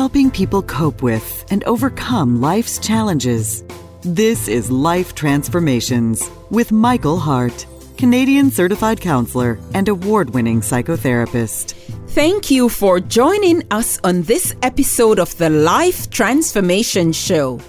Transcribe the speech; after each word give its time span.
helping 0.00 0.30
people 0.30 0.62
cope 0.62 1.02
with 1.02 1.44
and 1.50 1.62
overcome 1.64 2.40
life's 2.40 2.78
challenges. 2.78 3.62
This 4.00 4.48
is 4.48 4.70
Life 4.70 5.14
Transformations 5.14 6.30
with 6.48 6.72
Michael 6.72 7.18
Hart, 7.18 7.66
Canadian 7.98 8.50
certified 8.50 8.98
counselor 8.98 9.58
and 9.74 9.86
award 9.90 10.30
winning 10.30 10.62
psychotherapist. 10.62 11.74
Thank 12.14 12.50
you 12.50 12.70
for 12.70 12.98
joining 12.98 13.62
us 13.70 14.00
on 14.02 14.22
this 14.22 14.54
episode 14.62 15.18
of 15.18 15.36
the 15.36 15.50
Life 15.50 16.08
Transformation 16.08 17.12
Show. 17.12 17.60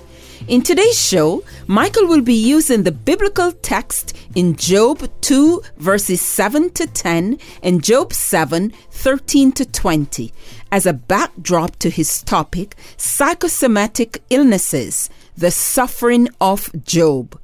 In 0.48 0.64
today's 0.64 1.00
show, 1.00 1.44
Michael 1.68 2.08
will 2.08 2.22
be 2.22 2.34
using 2.34 2.82
the 2.82 2.92
biblical 2.92 3.52
text 3.52 4.18
in 4.34 4.56
Job 4.56 5.08
2, 5.22 5.62
verses 5.78 6.20
7 6.20 6.72
to 6.72 6.88
10, 6.88 7.38
and 7.62 7.84
Job 7.84 8.12
7, 8.12 8.74
13 8.90 9.52
to 9.52 9.66
20, 9.66 10.34
as 10.72 10.88
a 10.88 10.94
backdrop 10.94 11.76
to 11.78 11.92
his 11.92 12.24
topic 12.24 12.76
Psychosomatic 12.98 14.24
Illnesses, 14.32 15.12
the 15.38 15.52
Suffering 15.52 16.28
of 16.42 16.72
Job. 16.84 17.40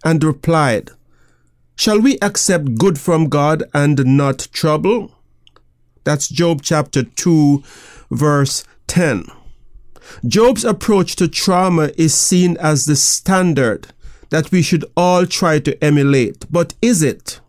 and 0.03 0.24
replied, 0.24 0.91
Shall 1.75 2.00
we 2.00 2.18
accept 2.22 2.75
good 2.75 3.00
from 3.00 3.30
God 3.30 3.64
and 3.74 4.06
not 4.06 4.47
trouble? 4.53 5.12
That's 6.03 6.28
Job 6.28 6.62
chapter 6.62 7.03
2, 7.03 7.64
verse 8.12 8.63
10. 8.88 9.25
Job's 10.28 10.66
approach 10.66 11.16
to 11.16 11.28
trauma 11.28 11.92
is 11.97 12.13
seen 12.13 12.58
as 12.58 12.86
the 12.86 12.96
standard 12.96 13.88
that 14.30 14.52
we 14.52 14.62
should 14.62 14.86
all 14.97 15.25
try 15.25 15.59
to 15.59 15.81
emulate. 15.84 16.46
But 16.52 16.74
is 16.81 17.02
it? 17.02 17.40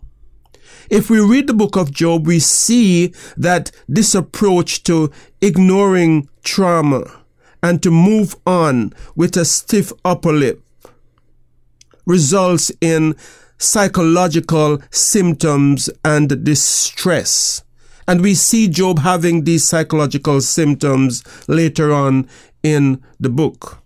If 0.90 1.10
we 1.10 1.18
read 1.20 1.46
the 1.46 1.54
book 1.54 1.76
of 1.76 1.90
Job, 1.90 2.26
we 2.26 2.38
see 2.38 3.12
that 3.36 3.70
this 3.88 4.14
approach 4.14 4.82
to 4.84 5.10
ignoring 5.40 6.28
trauma 6.42 7.04
and 7.62 7.82
to 7.82 7.90
move 7.90 8.36
on 8.46 8.92
with 9.16 9.36
a 9.36 9.44
stiff 9.44 9.92
upper 10.04 10.32
lip 10.32 10.63
results 12.06 12.70
in 12.80 13.16
psychological 13.58 14.80
symptoms 14.90 15.88
and 16.04 16.44
distress. 16.44 17.62
And 18.06 18.20
we 18.20 18.34
see 18.34 18.68
Job 18.68 18.98
having 18.98 19.44
these 19.44 19.66
psychological 19.66 20.40
symptoms 20.40 21.24
later 21.48 21.92
on 21.92 22.28
in 22.62 23.02
the 23.18 23.30
book. 23.30 23.78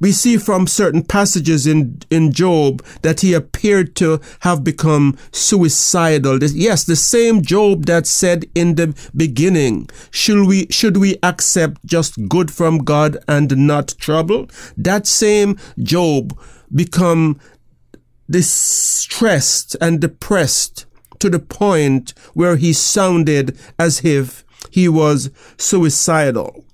We 0.00 0.12
see 0.12 0.38
from 0.38 0.66
certain 0.66 1.02
passages 1.02 1.66
in, 1.66 2.00
in 2.10 2.32
Job 2.32 2.82
that 3.02 3.20
he 3.20 3.34
appeared 3.34 3.94
to 3.96 4.20
have 4.40 4.64
become 4.64 5.18
suicidal. 5.30 6.42
Yes, 6.42 6.84
the 6.84 6.96
same 6.96 7.42
Job 7.42 7.84
that 7.84 8.06
said 8.06 8.46
in 8.54 8.76
the 8.76 8.96
beginning, 9.14 9.90
should 10.10 10.48
we, 10.48 10.66
should 10.70 10.96
we 10.96 11.18
accept 11.22 11.84
just 11.84 12.28
good 12.28 12.50
from 12.50 12.78
God 12.78 13.18
and 13.28 13.54
not 13.66 13.94
trouble? 13.98 14.48
That 14.76 15.06
same 15.06 15.58
Job 15.78 16.38
become 16.74 17.38
distressed 18.30 19.76
and 19.80 20.00
depressed 20.00 20.86
to 21.18 21.28
the 21.28 21.38
point 21.38 22.14
where 22.34 22.56
he 22.56 22.72
sounded 22.72 23.58
as 23.78 24.04
if 24.04 24.44
he 24.70 24.88
was 24.88 25.30
suicidal. 25.56 26.64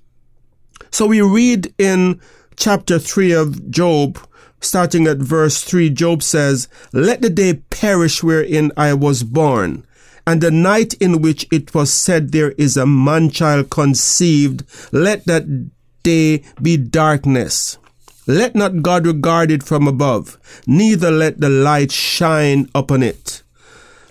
So 0.91 1.07
we 1.07 1.21
read 1.21 1.73
in 1.77 2.21
chapter 2.55 2.99
3 2.99 3.31
of 3.33 3.69
Job, 3.69 4.19
starting 4.61 5.07
at 5.07 5.17
verse 5.17 5.63
3, 5.63 5.89
Job 5.89 6.23
says, 6.23 6.67
Let 6.93 7.21
the 7.21 7.29
day 7.29 7.55
perish 7.69 8.23
wherein 8.23 8.71
I 8.77 8.93
was 8.93 9.23
born, 9.23 9.85
and 10.25 10.41
the 10.41 10.51
night 10.51 10.93
in 10.95 11.21
which 11.21 11.45
it 11.51 11.73
was 11.73 11.91
said 11.91 12.31
there 12.31 12.51
is 12.51 12.77
a 12.77 12.85
man 12.85 13.29
child 13.29 13.69
conceived, 13.69 14.63
let 14.91 15.25
that 15.25 15.69
day 16.03 16.43
be 16.61 16.77
darkness. 16.77 17.77
Let 18.27 18.55
not 18.55 18.81
God 18.81 19.07
regard 19.07 19.51
it 19.51 19.63
from 19.63 19.87
above, 19.87 20.37
neither 20.67 21.09
let 21.09 21.39
the 21.39 21.49
light 21.49 21.91
shine 21.91 22.69
upon 22.75 23.01
it. 23.01 23.41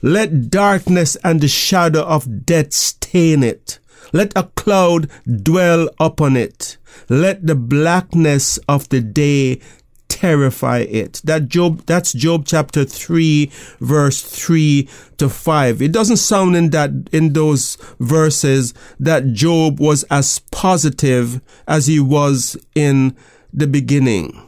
Let 0.00 0.50
darkness 0.50 1.16
and 1.22 1.40
the 1.40 1.48
shadow 1.48 2.02
of 2.02 2.46
death 2.46 2.72
stain 2.72 3.42
it. 3.42 3.78
Let 4.12 4.32
a 4.34 4.44
cloud 4.44 5.10
dwell 5.26 5.90
upon 6.00 6.36
it. 6.36 6.78
Let 7.08 7.46
the 7.46 7.54
blackness 7.54 8.58
of 8.68 8.88
the 8.88 9.00
day 9.00 9.60
terrify 10.08 10.78
it. 10.78 11.20
That 11.24 11.48
Job, 11.48 11.84
that's 11.86 12.12
Job 12.12 12.44
chapter 12.46 12.84
3, 12.84 13.50
verse 13.80 14.22
3 14.22 14.88
to 15.18 15.28
5. 15.28 15.82
It 15.82 15.92
doesn't 15.92 16.16
sound 16.16 16.56
in 16.56 16.70
that, 16.70 16.90
in 17.12 17.34
those 17.34 17.76
verses 18.00 18.72
that 18.98 19.32
Job 19.32 19.78
was 19.78 20.04
as 20.04 20.38
positive 20.50 21.42
as 21.68 21.86
he 21.86 22.00
was 22.00 22.56
in 22.74 23.14
the 23.56 23.66
beginning. 23.66 24.42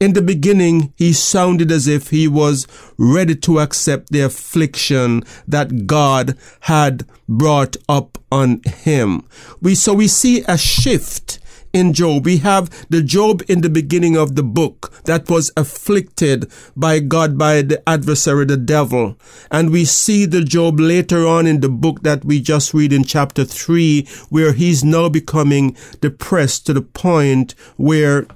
In 0.00 0.12
the 0.12 0.22
beginning, 0.22 0.92
he 0.96 1.12
sounded 1.12 1.70
as 1.70 1.86
if 1.86 2.10
he 2.10 2.28
was 2.28 2.66
ready 2.96 3.34
to 3.36 3.58
accept 3.58 4.10
the 4.10 4.20
affliction 4.20 5.22
that 5.46 5.86
God 5.86 6.36
had 6.60 7.06
brought 7.28 7.76
up 7.88 8.18
on 8.30 8.60
him. 8.64 9.24
We, 9.60 9.74
so 9.74 9.94
we 9.94 10.08
see 10.08 10.44
a 10.46 10.56
shift 10.58 11.38
in 11.72 11.92
Job. 11.92 12.24
We 12.24 12.38
have 12.38 12.70
the 12.88 13.02
Job 13.02 13.42
in 13.48 13.60
the 13.60 13.68
beginning 13.68 14.16
of 14.16 14.36
the 14.36 14.42
book 14.42 14.92
that 15.04 15.28
was 15.28 15.52
afflicted 15.56 16.50
by 16.76 17.00
God, 17.00 17.36
by 17.36 17.62
the 17.62 17.86
adversary, 17.88 18.46
the 18.46 18.56
devil. 18.56 19.18
And 19.50 19.70
we 19.70 19.84
see 19.84 20.24
the 20.24 20.44
Job 20.44 20.80
later 20.80 21.26
on 21.26 21.46
in 21.46 21.60
the 21.60 21.68
book 21.68 22.02
that 22.02 22.24
we 22.24 22.40
just 22.40 22.72
read 22.72 22.92
in 22.92 23.04
chapter 23.04 23.44
3, 23.44 24.06
where 24.30 24.52
he's 24.52 24.84
now 24.84 25.08
becoming 25.08 25.76
depressed 26.00 26.66
to 26.66 26.72
the 26.72 26.82
point 26.82 27.54
where 27.76 28.26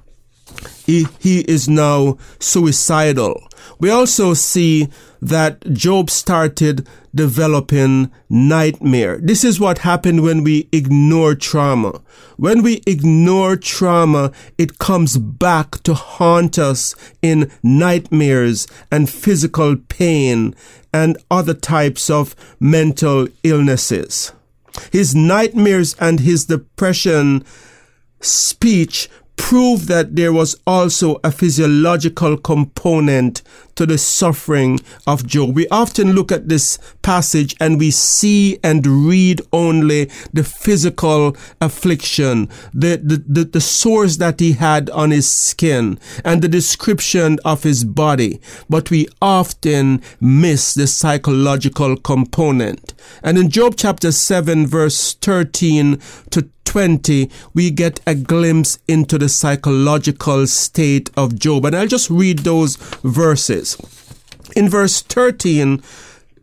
he, 0.85 1.07
he 1.19 1.41
is 1.41 1.69
now 1.69 2.17
suicidal. 2.39 3.47
We 3.79 3.89
also 3.89 4.33
see 4.33 4.89
that 5.21 5.73
Job 5.73 6.09
started 6.09 6.87
developing 7.13 8.11
nightmare. 8.29 9.19
This 9.21 9.43
is 9.43 9.59
what 9.59 9.79
happened 9.79 10.21
when 10.23 10.43
we 10.43 10.69
ignore 10.71 11.35
trauma. 11.35 12.01
When 12.37 12.61
we 12.61 12.81
ignore 12.85 13.55
trauma, 13.55 14.31
it 14.57 14.79
comes 14.79 15.17
back 15.17 15.81
to 15.83 15.93
haunt 15.93 16.57
us 16.57 16.95
in 17.21 17.51
nightmares 17.63 18.67
and 18.91 19.09
physical 19.09 19.75
pain 19.75 20.55
and 20.93 21.17
other 21.29 21.53
types 21.53 22.09
of 22.09 22.35
mental 22.59 23.27
illnesses. 23.43 24.31
His 24.91 25.15
nightmares 25.15 25.95
and 25.99 26.21
his 26.21 26.45
depression 26.45 27.43
speech 28.21 29.09
prove 29.39 29.87
that 29.87 30.17
there 30.17 30.33
was 30.33 30.55
also 30.67 31.19
a 31.23 31.31
physiological 31.31 32.35
component 32.37 33.41
to 33.73 33.85
the 33.85 33.97
suffering 33.97 34.77
of 35.07 35.25
Job. 35.25 35.55
We 35.55 35.65
often 35.69 36.11
look 36.11 36.29
at 36.29 36.49
this 36.49 36.77
passage 37.01 37.55
and 37.61 37.79
we 37.79 37.89
see 37.89 38.59
and 38.61 38.85
read 38.85 39.41
only 39.53 40.11
the 40.33 40.43
physical 40.43 41.37
affliction, 41.61 42.49
the, 42.73 42.97
the, 43.01 43.23
the, 43.25 43.45
the 43.45 43.61
sores 43.61 44.17
that 44.17 44.41
he 44.41 44.51
had 44.51 44.89
on 44.89 45.11
his 45.11 45.31
skin, 45.31 45.97
and 46.25 46.41
the 46.41 46.49
description 46.49 47.39
of 47.45 47.63
his 47.63 47.85
body. 47.85 48.41
But 48.69 48.91
we 48.91 49.07
often 49.21 50.01
miss 50.19 50.73
the 50.73 50.85
psychological 50.85 51.95
component. 51.95 52.93
And 53.23 53.37
in 53.37 53.49
Job 53.49 53.75
chapter 53.77 54.11
7, 54.11 54.67
verse 54.67 55.13
13 55.13 56.01
to 56.31 56.49
20, 56.69 57.31
we 57.55 57.71
get 57.71 57.99
a 58.05 58.13
glimpse 58.13 58.77
into 58.87 59.17
the 59.17 59.27
psychological 59.27 60.45
state 60.45 61.09
of 61.17 61.39
Job. 61.39 61.65
And 61.65 61.75
I'll 61.75 61.87
just 61.87 62.11
read 62.11 62.39
those 62.39 62.75
verses. 63.03 63.75
In 64.55 64.69
verse 64.69 65.01
13, 65.01 65.81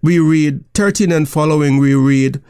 we 0.03 0.19
read, 0.19 0.65
13 0.75 1.13
and 1.13 1.29
following, 1.29 1.79
we 1.79 1.95
read, 1.95 2.43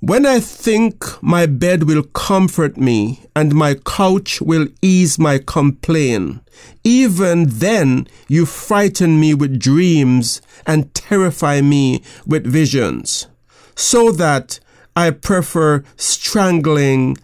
When 0.00 0.26
I 0.26 0.40
think 0.40 1.06
my 1.22 1.46
bed 1.46 1.84
will 1.84 2.02
comfort 2.02 2.76
me 2.76 3.24
and 3.34 3.54
my 3.54 3.76
couch 3.76 4.42
will 4.42 4.68
ease 4.82 5.18
my 5.18 5.38
complaint, 5.38 6.42
even 6.84 7.46
then 7.48 8.08
you 8.28 8.44
frighten 8.44 9.18
me 9.18 9.32
with 9.32 9.58
dreams 9.58 10.42
and 10.66 10.94
terrify 10.94 11.62
me 11.62 12.02
with 12.26 12.46
visions, 12.46 13.26
so 13.74 14.12
that 14.12 14.60
I 14.96 15.10
prefer 15.10 15.84
strangling 15.96 17.16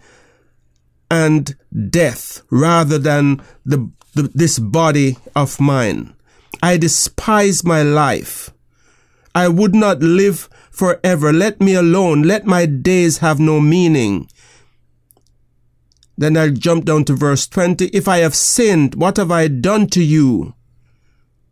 and 1.11 1.57
death 1.91 2.43
rather 2.51 2.99
than 2.99 3.43
the, 3.65 3.91
the, 4.15 4.31
this 4.35 4.59
body 4.59 5.17
of 5.35 5.61
mine. 5.61 6.15
I 6.63 6.77
despise 6.77 7.65
my 7.65 7.83
life. 7.83 8.51
I 9.35 9.49
would 9.49 9.75
not 9.75 10.01
live 10.01 10.49
forever. 10.71 11.33
Let 11.33 11.61
me 11.61 11.75
alone. 11.75 12.23
Let 12.23 12.47
my 12.47 12.67
days 12.67 13.19
have 13.19 13.39
no 13.39 13.61
meaning. 13.61 14.29
Then 16.17 16.37
I'll 16.37 16.51
jump 16.51 16.87
down 16.87 17.05
to 17.05 17.15
verse 17.15 17.47
20. 17.47 17.87
If 17.89 18.09
I 18.09 18.19
have 18.19 18.35
sinned, 18.35 18.95
what 18.95 19.19
have 19.19 19.31
I 19.31 19.49
done 19.49 19.89
to 19.89 20.03
you? 20.03 20.55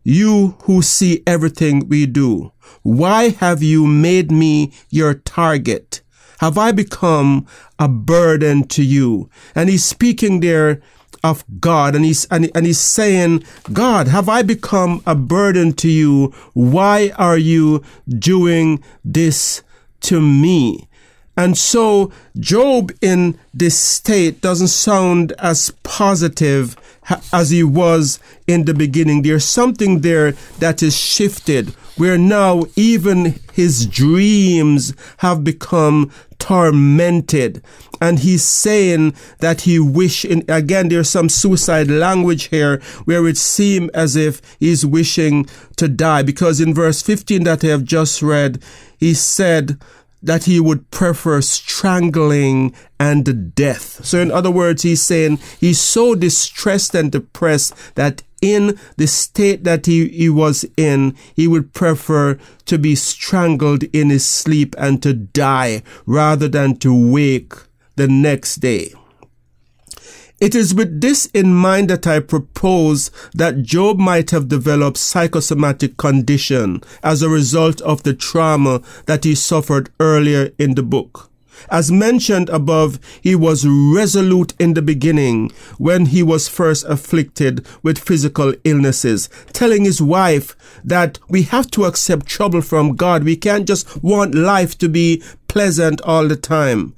You 0.02 0.56
who 0.62 0.80
see 0.82 1.22
everything 1.26 1.88
we 1.88 2.06
do. 2.06 2.52
Why 2.82 3.30
have 3.30 3.62
you 3.62 3.86
made 3.86 4.30
me 4.30 4.72
your 4.88 5.14
target? 5.14 6.02
Have 6.40 6.58
I 6.58 6.72
become 6.72 7.46
a 7.78 7.88
burden 7.88 8.66
to 8.68 8.84
you? 8.84 9.30
And 9.54 9.68
he's 9.68 9.84
speaking 9.84 10.40
there 10.40 10.80
of 11.22 11.44
God 11.58 11.94
and 11.94 12.04
he's, 12.04 12.26
and, 12.26 12.50
and 12.54 12.66
he's 12.66 12.78
saying, 12.78 13.44
God, 13.72 14.08
have 14.08 14.28
I 14.28 14.42
become 14.42 15.02
a 15.06 15.14
burden 15.14 15.72
to 15.74 15.88
you? 15.88 16.34
Why 16.52 17.12
are 17.16 17.38
you 17.38 17.82
doing 18.06 18.84
this 19.04 19.62
to 20.02 20.20
me? 20.20 20.88
And 21.36 21.58
so 21.58 22.12
Job 22.38 22.92
in 23.00 23.38
this 23.52 23.78
state 23.78 24.40
doesn't 24.40 24.68
sound 24.68 25.32
as 25.38 25.70
positive 25.82 26.76
as 27.32 27.50
he 27.50 27.62
was 27.62 28.18
in 28.46 28.64
the 28.64 28.74
beginning. 28.74 29.22
There's 29.22 29.44
something 29.44 30.00
there 30.00 30.32
that 30.58 30.82
is 30.82 30.96
shifted 30.96 31.74
where 31.96 32.18
now 32.18 32.64
even 32.76 33.38
his 33.52 33.86
dreams 33.86 34.94
have 35.18 35.44
become 35.44 36.10
tormented 36.38 37.62
and 38.00 38.18
he's 38.18 38.42
saying 38.42 39.14
that 39.38 39.62
he 39.62 39.78
wish 39.78 40.24
in 40.24 40.44
again 40.48 40.88
there's 40.88 41.08
some 41.08 41.28
suicide 41.28 41.88
language 41.88 42.48
here 42.48 42.82
where 43.04 43.26
it 43.26 43.36
seems 43.36 43.88
as 43.90 44.14
if 44.14 44.42
he's 44.58 44.84
wishing 44.84 45.46
to 45.76 45.88
die 45.88 46.22
because 46.22 46.60
in 46.60 46.74
verse 46.74 47.00
15 47.00 47.44
that 47.44 47.64
I 47.64 47.68
have 47.68 47.84
just 47.84 48.20
read 48.20 48.62
he 48.98 49.14
said 49.14 49.78
that 50.24 50.44
he 50.44 50.58
would 50.58 50.90
prefer 50.90 51.40
strangling 51.40 52.74
and 52.98 53.54
death. 53.54 54.04
So, 54.04 54.20
in 54.20 54.30
other 54.30 54.50
words, 54.50 54.82
he's 54.82 55.02
saying 55.02 55.38
he's 55.60 55.78
so 55.78 56.14
distressed 56.14 56.94
and 56.94 57.12
depressed 57.12 57.74
that 57.94 58.22
in 58.40 58.78
the 58.96 59.06
state 59.06 59.64
that 59.64 59.86
he, 59.86 60.08
he 60.08 60.28
was 60.28 60.64
in, 60.76 61.14
he 61.34 61.46
would 61.46 61.72
prefer 61.72 62.38
to 62.66 62.78
be 62.78 62.94
strangled 62.94 63.84
in 63.84 64.10
his 64.10 64.24
sleep 64.24 64.74
and 64.78 65.02
to 65.02 65.12
die 65.12 65.82
rather 66.06 66.48
than 66.48 66.76
to 66.76 67.12
wake 67.12 67.54
the 67.96 68.08
next 68.08 68.56
day. 68.56 68.92
It 70.40 70.54
is 70.54 70.74
with 70.74 71.00
this 71.00 71.26
in 71.26 71.54
mind 71.54 71.88
that 71.90 72.06
I 72.06 72.18
propose 72.18 73.10
that 73.34 73.62
Job 73.62 73.98
might 73.98 74.30
have 74.30 74.48
developed 74.48 74.96
psychosomatic 74.96 75.96
condition 75.96 76.82
as 77.04 77.22
a 77.22 77.28
result 77.28 77.80
of 77.82 78.02
the 78.02 78.14
trauma 78.14 78.82
that 79.06 79.22
he 79.22 79.36
suffered 79.36 79.90
earlier 80.00 80.50
in 80.58 80.74
the 80.74 80.82
book. 80.82 81.30
As 81.70 81.92
mentioned 81.92 82.48
above, 82.48 82.98
he 83.22 83.34
was 83.36 83.66
resolute 83.66 84.54
in 84.58 84.74
the 84.74 84.82
beginning 84.82 85.50
when 85.78 86.06
he 86.06 86.22
was 86.22 86.48
first 86.48 86.84
afflicted 86.86 87.64
with 87.82 87.98
physical 87.98 88.54
illnesses, 88.64 89.28
telling 89.52 89.84
his 89.84 90.02
wife 90.02 90.56
that 90.84 91.20
we 91.28 91.42
have 91.42 91.70
to 91.70 91.84
accept 91.84 92.26
trouble 92.26 92.60
from 92.60 92.96
God. 92.96 93.22
We 93.22 93.36
can't 93.36 93.68
just 93.68 94.02
want 94.02 94.34
life 94.34 94.76
to 94.78 94.88
be 94.88 95.22
pleasant 95.46 96.00
all 96.02 96.26
the 96.26 96.36
time. 96.36 96.94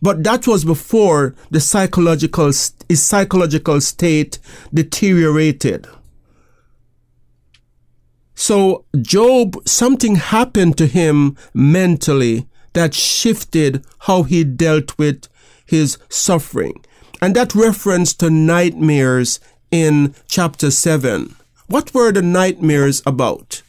But 0.00 0.22
that 0.24 0.46
was 0.46 0.64
before 0.64 1.34
the 1.50 1.60
psychological, 1.60 2.46
his 2.46 3.02
psychological 3.02 3.80
state 3.80 4.38
deteriorated. 4.72 5.86
So 8.34 8.84
Job, 9.00 9.56
something 9.66 10.14
happened 10.14 10.78
to 10.78 10.86
him 10.86 11.36
mentally 11.52 12.46
that 12.74 12.94
shifted 12.94 13.84
how 14.00 14.22
he 14.22 14.44
dealt 14.44 14.96
with 14.96 15.26
his 15.66 15.98
suffering. 16.08 16.84
And 17.20 17.34
that 17.34 17.54
reference 17.54 18.14
to 18.14 18.30
nightmares 18.30 19.40
in 19.72 20.14
chapter 20.28 20.70
7. 20.70 21.34
What 21.66 21.92
were 21.92 22.12
the 22.12 22.22
nightmares 22.22 23.02
about? 23.04 23.62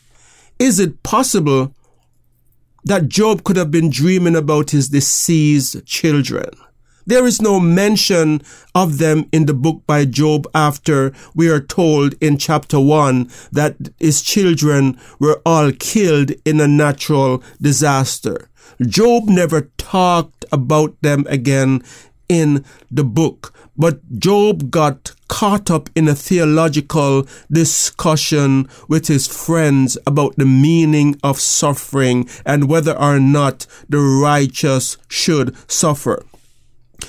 Is 0.60 0.80
it 0.80 1.01
possible 1.01 1.74
that 2.83 3.09
Job 3.09 3.43
could 3.43 3.57
have 3.57 3.71
been 3.71 3.89
dreaming 3.89 4.36
about 4.36 4.71
his 4.71 4.89
deceased 4.89 5.86
children. 5.86 6.50
There 7.05 7.25
is 7.25 7.41
no 7.41 7.59
mention 7.59 8.41
of 8.75 9.00
them 9.00 9.25
in 9.31 9.48
the 9.48 9.53
book 9.53 9.81
by 9.88 10.05
Job 10.05 10.48
after 10.53 11.12
we 11.33 11.50
are 11.50 11.59
told 11.59 12.13
in 12.21 12.38
chapter 12.38 12.79
1 12.79 13.29
that 13.51 13.75
his 14.00 14.21
children 14.21 15.00
were 15.19 15.41
all 15.43 15.71
killed 15.71 16.31
in 16.45 16.62
a 16.62 16.67
natural 16.67 17.41
disaster. 17.59 18.50
Job 18.86 19.27
never 19.27 19.71
talked 19.77 20.45
about 20.51 21.01
them 21.01 21.25
again 21.27 21.81
in 22.27 22.63
the 22.91 23.03
book. 23.03 23.53
But 23.75 24.19
Job 24.19 24.69
got 24.69 25.15
caught 25.29 25.71
up 25.71 25.89
in 25.95 26.09
a 26.09 26.15
theological 26.15 27.25
discussion 27.50 28.67
with 28.89 29.07
his 29.07 29.27
friends 29.27 29.98
about 30.05 30.36
the 30.36 30.45
meaning 30.45 31.17
of 31.24 31.39
suffering 31.39 32.27
and 32.45 32.67
whether 32.67 32.98
or 33.00 33.19
not 33.19 33.65
the 33.88 34.00
righteous 34.00 34.98
should 35.07 35.55
suffer. 35.71 36.25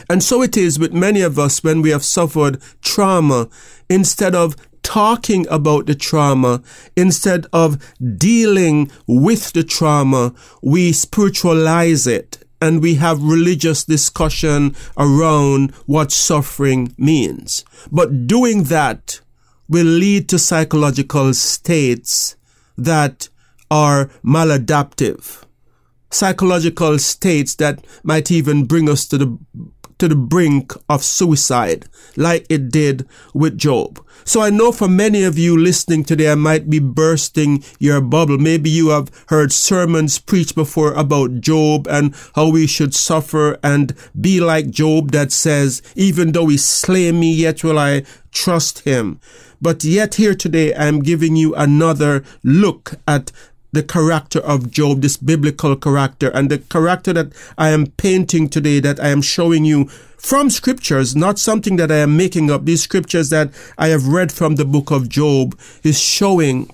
And 0.08 0.22
so 0.22 0.42
it 0.42 0.56
is 0.56 0.78
with 0.78 0.92
many 0.92 1.20
of 1.20 1.38
us 1.38 1.64
when 1.64 1.82
we 1.82 1.90
have 1.90 2.04
suffered 2.04 2.62
trauma, 2.80 3.48
instead 3.88 4.36
of 4.36 4.54
talking 4.82 5.46
about 5.48 5.86
the 5.86 5.94
trauma, 5.94 6.62
instead 6.96 7.46
of 7.52 7.78
dealing 8.16 8.90
with 9.06 9.52
the 9.52 9.64
trauma, 9.64 10.32
we 10.62 10.92
spiritualize 10.92 12.06
it 12.06 12.39
and 12.60 12.82
we 12.82 12.96
have 12.96 13.22
religious 13.22 13.84
discussion 13.84 14.76
around 14.96 15.70
what 15.86 16.12
suffering 16.12 16.94
means. 16.98 17.64
But 17.90 18.26
doing 18.26 18.64
that 18.64 19.20
will 19.68 19.86
lead 19.86 20.28
to 20.28 20.38
psychological 20.38 21.32
states 21.32 22.36
that 22.76 23.28
are 23.70 24.06
maladaptive. 24.24 25.44
Psychological 26.10 26.98
states 26.98 27.54
that 27.56 27.84
might 28.02 28.30
even 28.30 28.64
bring 28.64 28.88
us 28.88 29.06
to 29.06 29.18
the 29.18 29.38
to 30.00 30.08
the 30.08 30.16
brink 30.16 30.72
of 30.88 31.04
suicide, 31.04 31.86
like 32.16 32.46
it 32.48 32.70
did 32.70 33.06
with 33.32 33.56
Job. 33.56 34.04
So 34.24 34.40
I 34.40 34.50
know 34.50 34.72
for 34.72 34.88
many 34.88 35.22
of 35.22 35.38
you 35.38 35.56
listening 35.56 36.04
today, 36.04 36.32
I 36.32 36.34
might 36.34 36.68
be 36.70 36.78
bursting 36.78 37.64
your 37.78 38.00
bubble. 38.00 38.38
Maybe 38.38 38.70
you 38.70 38.88
have 38.88 39.10
heard 39.28 39.52
sermons 39.52 40.18
preached 40.18 40.54
before 40.54 40.92
about 40.94 41.40
Job 41.40 41.86
and 41.88 42.14
how 42.34 42.50
we 42.50 42.66
should 42.66 42.94
suffer 42.94 43.58
and 43.62 43.94
be 44.18 44.40
like 44.40 44.70
Job 44.70 45.12
that 45.12 45.32
says, 45.32 45.82
even 45.94 46.32
though 46.32 46.48
he 46.48 46.56
slay 46.56 47.12
me, 47.12 47.32
yet 47.32 47.62
will 47.62 47.78
I 47.78 48.04
trust 48.32 48.80
him. 48.80 49.20
But 49.62 49.84
yet 49.84 50.14
here 50.14 50.34
today, 50.34 50.74
I'm 50.74 51.00
giving 51.00 51.36
you 51.36 51.54
another 51.54 52.24
look 52.42 52.94
at 53.06 53.30
the 53.72 53.82
character 53.82 54.40
of 54.40 54.70
Job, 54.70 55.00
this 55.00 55.16
biblical 55.16 55.76
character, 55.76 56.28
and 56.30 56.50
the 56.50 56.58
character 56.58 57.12
that 57.12 57.32
I 57.56 57.70
am 57.70 57.86
painting 57.86 58.48
today, 58.48 58.80
that 58.80 59.00
I 59.00 59.08
am 59.08 59.22
showing 59.22 59.64
you 59.64 59.86
from 60.16 60.50
scriptures, 60.50 61.16
not 61.16 61.38
something 61.38 61.76
that 61.76 61.90
I 61.90 61.96
am 61.98 62.16
making 62.16 62.50
up. 62.50 62.64
These 62.64 62.82
scriptures 62.82 63.30
that 63.30 63.52
I 63.78 63.88
have 63.88 64.06
read 64.06 64.32
from 64.32 64.56
the 64.56 64.64
book 64.64 64.90
of 64.90 65.08
Job 65.08 65.58
is 65.82 65.98
showing 65.98 66.68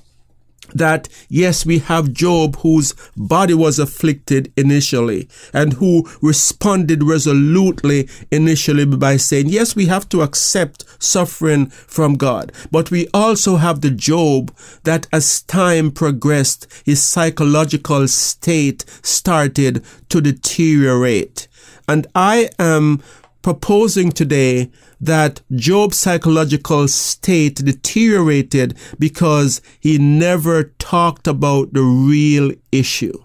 that 0.78 1.08
yes, 1.28 1.66
we 1.66 1.78
have 1.80 2.12
Job 2.12 2.56
whose 2.56 2.94
body 3.16 3.54
was 3.54 3.78
afflicted 3.78 4.52
initially 4.56 5.28
and 5.52 5.74
who 5.74 6.08
responded 6.22 7.02
resolutely 7.02 8.08
initially 8.30 8.84
by 8.84 9.16
saying, 9.16 9.48
yes, 9.48 9.74
we 9.74 9.86
have 9.86 10.08
to 10.10 10.22
accept 10.22 10.84
suffering 11.02 11.66
from 11.66 12.14
God. 12.14 12.52
But 12.70 12.90
we 12.90 13.08
also 13.12 13.56
have 13.56 13.80
the 13.80 13.90
Job 13.90 14.54
that 14.84 15.06
as 15.12 15.42
time 15.42 15.90
progressed, 15.90 16.66
his 16.84 17.02
psychological 17.02 18.08
state 18.08 18.84
started 19.02 19.84
to 20.08 20.20
deteriorate. 20.20 21.48
And 21.88 22.06
I 22.14 22.50
am 22.58 23.02
proposing 23.42 24.10
today 24.10 24.70
that 25.00 25.42
Job's 25.54 25.98
psychological 25.98 26.88
state 26.88 27.56
deteriorated 27.56 28.76
because 28.98 29.60
he 29.80 29.98
never 29.98 30.64
talked 30.78 31.26
about 31.26 31.72
the 31.72 31.82
real 31.82 32.52
issue. 32.72 33.22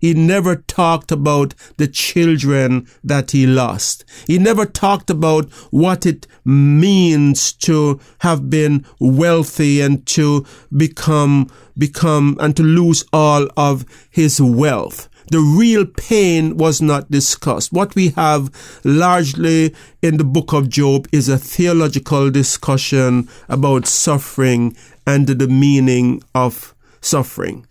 He 0.00 0.12
never 0.12 0.56
talked 0.56 1.10
about 1.10 1.54
the 1.78 1.88
children 1.88 2.86
that 3.02 3.30
he 3.30 3.46
lost. 3.46 4.04
He 4.26 4.38
never 4.38 4.66
talked 4.66 5.08
about 5.08 5.50
what 5.70 6.04
it 6.04 6.26
means 6.44 7.54
to 7.54 7.98
have 8.18 8.50
been 8.50 8.84
wealthy 9.00 9.80
and 9.80 10.04
to 10.08 10.44
become, 10.76 11.50
become, 11.78 12.36
and 12.38 12.54
to 12.54 12.62
lose 12.62 13.06
all 13.14 13.48
of 13.56 13.86
his 14.10 14.42
wealth 14.42 15.08
the 15.30 15.40
real 15.40 15.86
pain 15.86 16.56
was 16.56 16.82
not 16.82 17.10
discussed. 17.10 17.72
What 17.72 17.94
we 17.94 18.10
have 18.10 18.50
largely 18.84 19.74
in 20.02 20.16
the 20.16 20.24
book 20.24 20.52
of 20.52 20.68
Job 20.68 21.08
is 21.12 21.28
a 21.28 21.38
theological 21.38 22.30
discussion 22.30 23.28
about 23.48 23.86
suffering 23.86 24.76
and 25.06 25.26
the 25.26 25.48
meaning 25.48 26.22
of 26.34 26.74
suffering. 27.00 27.66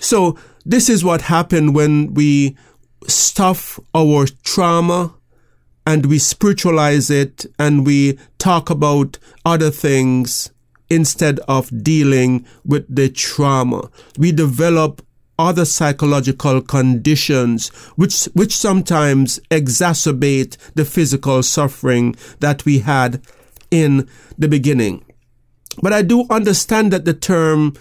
So, 0.00 0.38
this 0.64 0.88
is 0.88 1.02
what 1.02 1.22
happened 1.22 1.74
when 1.74 2.12
we 2.14 2.56
stuff 3.06 3.80
our 3.94 4.26
trauma 4.44 5.14
and 5.86 6.04
we 6.06 6.18
spiritualize 6.18 7.08
it 7.08 7.46
and 7.58 7.86
we 7.86 8.18
talk 8.36 8.68
about 8.68 9.18
other 9.46 9.70
things 9.70 10.50
instead 10.90 11.40
of 11.48 11.70
dealing 11.82 12.46
with 12.64 12.84
the 12.94 13.08
trauma. 13.08 13.90
We 14.18 14.32
develop 14.32 15.02
other 15.38 15.64
psychological 15.64 16.60
conditions 16.60 17.68
which 17.96 18.24
which 18.34 18.56
sometimes 18.56 19.38
exacerbate 19.50 20.56
the 20.74 20.84
physical 20.84 21.42
suffering 21.42 22.14
that 22.40 22.64
we 22.64 22.80
had 22.80 23.20
in 23.70 24.08
the 24.36 24.48
beginning. 24.48 25.04
But 25.82 25.92
i 25.92 26.02
do 26.02 26.26
understand 26.30 26.92
that 26.92 27.04
the 27.04 27.14
term 27.14 27.74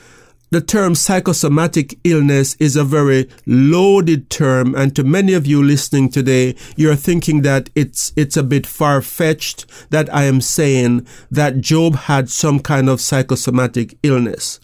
the 0.50 0.62
term 0.62 0.96
psychosomatic 0.96 2.00
illness 2.06 2.56
is 2.56 2.76
a 2.76 2.84
very 2.84 3.28
loaded 3.46 4.30
term 4.30 4.76
and 4.76 4.96
to 4.96 5.04
many 5.04 5.34
of 5.34 5.46
you 5.46 5.62
listening 5.62 6.10
today 6.10 6.56
you're 6.76 6.96
thinking 6.96 7.42
that 7.42 7.70
it's 7.76 8.14
it's 8.16 8.38
a 8.38 8.44
bit 8.44 8.66
far-fetched 8.66 9.66
that 9.90 10.14
i 10.14 10.24
am 10.24 10.40
saying 10.40 11.06
that 11.30 11.60
job 11.60 11.96
had 11.96 12.30
some 12.30 12.60
kind 12.60 12.88
of 12.88 13.02
psychosomatic 13.02 13.98
illness 14.04 14.60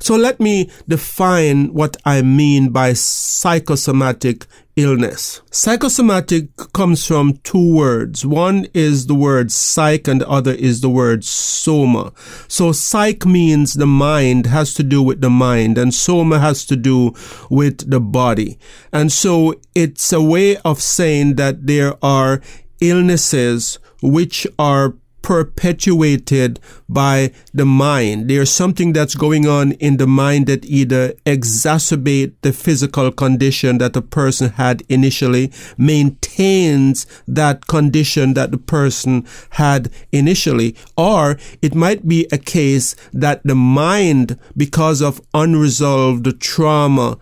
so 0.00 0.16
let 0.16 0.40
me 0.40 0.70
define 0.88 1.72
what 1.72 1.96
I 2.04 2.22
mean 2.22 2.70
by 2.70 2.92
psychosomatic 2.92 4.46
illness. 4.76 5.40
Psychosomatic 5.50 6.48
comes 6.72 7.06
from 7.06 7.38
two 7.44 7.74
words. 7.74 8.26
One 8.26 8.66
is 8.74 9.06
the 9.06 9.14
word 9.14 9.52
psych 9.52 10.08
and 10.08 10.20
the 10.20 10.28
other 10.28 10.52
is 10.52 10.80
the 10.80 10.88
word 10.88 11.24
soma. 11.24 12.12
So 12.48 12.72
psych 12.72 13.24
means 13.24 13.74
the 13.74 13.86
mind 13.86 14.46
has 14.46 14.74
to 14.74 14.82
do 14.82 15.02
with 15.02 15.20
the 15.20 15.30
mind 15.30 15.78
and 15.78 15.94
soma 15.94 16.40
has 16.40 16.66
to 16.66 16.76
do 16.76 17.12
with 17.50 17.88
the 17.88 18.00
body. 18.00 18.58
And 18.92 19.12
so 19.12 19.54
it's 19.74 20.12
a 20.12 20.22
way 20.22 20.56
of 20.58 20.82
saying 20.82 21.36
that 21.36 21.66
there 21.66 21.94
are 22.04 22.40
illnesses 22.80 23.78
which 24.02 24.46
are 24.58 24.94
perpetuated 25.24 26.60
by 26.86 27.32
the 27.54 27.64
mind. 27.64 28.28
There's 28.28 28.50
something 28.50 28.92
that's 28.92 29.14
going 29.14 29.48
on 29.48 29.72
in 29.72 29.96
the 29.96 30.06
mind 30.06 30.46
that 30.48 30.66
either 30.66 31.14
exacerbate 31.24 32.34
the 32.42 32.52
physical 32.52 33.10
condition 33.10 33.78
that 33.78 33.94
the 33.94 34.02
person 34.02 34.50
had 34.50 34.82
initially, 34.90 35.50
maintains 35.78 37.06
that 37.26 37.66
condition 37.68 38.34
that 38.34 38.50
the 38.50 38.58
person 38.58 39.26
had 39.52 39.90
initially, 40.12 40.76
or 40.94 41.38
it 41.62 41.74
might 41.74 42.06
be 42.06 42.28
a 42.30 42.36
case 42.36 42.94
that 43.14 43.42
the 43.44 43.54
mind, 43.54 44.38
because 44.54 45.00
of 45.00 45.22
unresolved 45.32 46.38
trauma, 46.38 47.16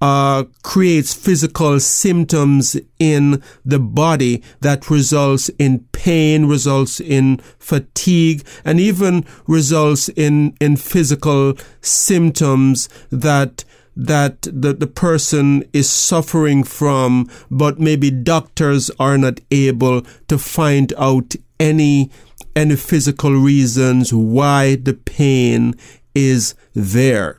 uh, 0.00 0.44
creates 0.62 1.14
physical 1.14 1.80
symptoms 1.80 2.76
in 2.98 3.42
the 3.64 3.78
body 3.78 4.42
that 4.60 4.90
results 4.90 5.48
in 5.58 5.80
pain, 5.92 6.46
results 6.46 7.00
in 7.00 7.38
fatigue, 7.58 8.46
and 8.64 8.78
even 8.78 9.24
results 9.46 10.08
in, 10.10 10.56
in 10.60 10.76
physical 10.76 11.54
symptoms 11.80 12.88
that 13.10 13.64
that 13.98 14.42
the, 14.42 14.74
the 14.74 14.86
person 14.86 15.64
is 15.72 15.88
suffering 15.88 16.62
from, 16.62 17.30
but 17.50 17.80
maybe 17.80 18.10
doctors 18.10 18.90
are 19.00 19.16
not 19.16 19.40
able 19.50 20.02
to 20.28 20.36
find 20.36 20.92
out 20.98 21.34
any 21.58 22.10
any 22.54 22.76
physical 22.76 23.32
reasons 23.32 24.12
why 24.12 24.76
the 24.76 24.94
pain 24.94 25.74
is 26.14 26.54
there. 26.74 27.38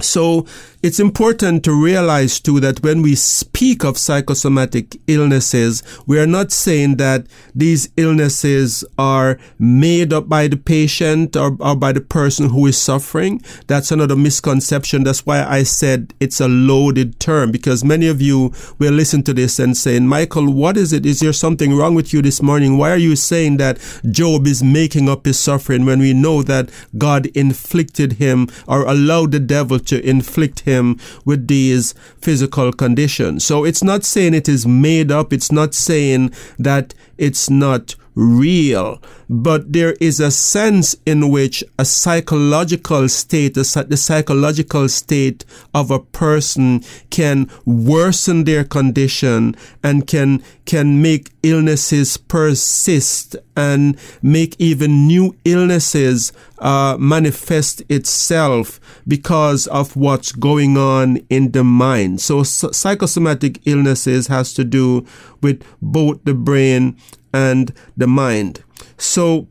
So 0.00 0.46
it's 0.82 1.00
important 1.00 1.64
to 1.64 1.72
realize 1.72 2.38
too 2.38 2.60
that 2.60 2.82
when 2.82 3.02
we 3.02 3.14
speak 3.14 3.82
of 3.82 3.96
psychosomatic 3.96 4.96
illnesses, 5.06 5.82
we 6.06 6.18
are 6.18 6.26
not 6.26 6.52
saying 6.52 6.96
that 6.96 7.26
these 7.54 7.88
illnesses 7.96 8.84
are 8.98 9.38
made 9.58 10.12
up 10.12 10.28
by 10.28 10.46
the 10.48 10.56
patient 10.56 11.34
or, 11.34 11.56
or 11.60 11.74
by 11.74 11.92
the 11.92 12.00
person 12.00 12.50
who 12.50 12.66
is 12.66 12.80
suffering. 12.80 13.40
That's 13.66 13.90
another 13.90 14.16
misconception. 14.16 15.02
That's 15.02 15.24
why 15.24 15.44
I 15.44 15.62
said 15.62 16.12
it's 16.20 16.40
a 16.40 16.48
loaded 16.48 17.18
term 17.18 17.50
because 17.50 17.82
many 17.82 18.06
of 18.06 18.20
you 18.20 18.52
will 18.78 18.92
listen 18.92 19.22
to 19.24 19.32
this 19.32 19.58
and 19.58 19.76
saying, 19.76 20.06
Michael, 20.06 20.52
what 20.52 20.76
is 20.76 20.92
it? 20.92 21.06
Is 21.06 21.20
there 21.20 21.32
something 21.32 21.74
wrong 21.74 21.94
with 21.94 22.12
you 22.12 22.20
this 22.20 22.42
morning? 22.42 22.76
Why 22.76 22.90
are 22.90 22.96
you 22.98 23.16
saying 23.16 23.56
that 23.56 23.78
Job 24.10 24.46
is 24.46 24.62
making 24.62 25.08
up 25.08 25.24
his 25.24 25.38
suffering 25.38 25.86
when 25.86 26.00
we 26.00 26.12
know 26.12 26.42
that 26.42 26.70
God 26.98 27.26
inflicted 27.28 28.14
him 28.14 28.48
or 28.68 28.82
allowed 28.82 29.32
the 29.32 29.40
devil 29.40 29.80
to 29.80 30.06
inflict 30.06 30.60
him 30.60 30.75
with 31.24 31.48
these 31.48 31.94
physical 32.20 32.72
conditions. 32.72 33.44
So 33.44 33.64
it's 33.64 33.82
not 33.82 34.04
saying 34.04 34.34
it 34.34 34.48
is 34.48 34.66
made 34.66 35.10
up. 35.10 35.32
It's 35.32 35.52
not 35.52 35.74
saying 35.74 36.32
that 36.58 36.94
it's 37.18 37.48
not 37.50 37.94
real, 38.16 39.00
but 39.28 39.72
there 39.72 39.92
is 40.00 40.18
a 40.18 40.30
sense 40.30 40.96
in 41.04 41.28
which 41.28 41.62
a 41.78 41.84
psychological 41.84 43.08
state, 43.08 43.54
the 43.54 43.64
psychological 43.64 44.88
state 44.88 45.44
of 45.74 45.90
a 45.90 46.00
person 46.00 46.82
can 47.10 47.48
worsen 47.66 48.44
their 48.44 48.64
condition 48.64 49.54
and 49.82 50.06
can, 50.06 50.42
can 50.64 51.00
make 51.02 51.30
illnesses 51.42 52.16
persist 52.16 53.36
and 53.54 53.98
make 54.22 54.56
even 54.58 55.06
new 55.06 55.36
illnesses 55.44 56.32
uh, 56.58 56.96
manifest 56.98 57.82
itself 57.90 58.80
because 59.06 59.66
of 59.68 59.94
what's 59.94 60.32
going 60.32 60.76
on 60.76 61.18
in 61.28 61.52
the 61.52 61.62
mind. 61.62 62.20
So 62.20 62.42
psychosomatic 62.42 63.60
illnesses 63.66 64.26
has 64.28 64.54
to 64.54 64.64
do 64.64 65.06
with 65.42 65.62
both 65.80 66.24
the 66.24 66.34
brain 66.34 66.96
and 67.32 67.72
the 67.96 68.06
mind. 68.06 68.62
So, 68.98 69.48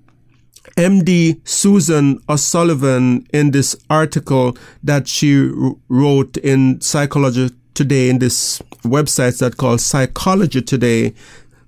MD 0.78 1.40
Susan 1.48 2.20
O'Sullivan, 2.28 3.26
in 3.32 3.52
this 3.52 3.76
article 3.90 4.58
that 4.84 5.08
she 5.08 5.50
wrote 5.88 6.38
in 6.38 6.82
Psychology 6.82 7.52
Today, 7.74 8.10
in 8.10 8.20
this 8.20 8.62
website 8.84 9.40
that 9.40 9.58
called 9.58 9.82
Psychology 9.82 10.62
Today, 10.62 11.14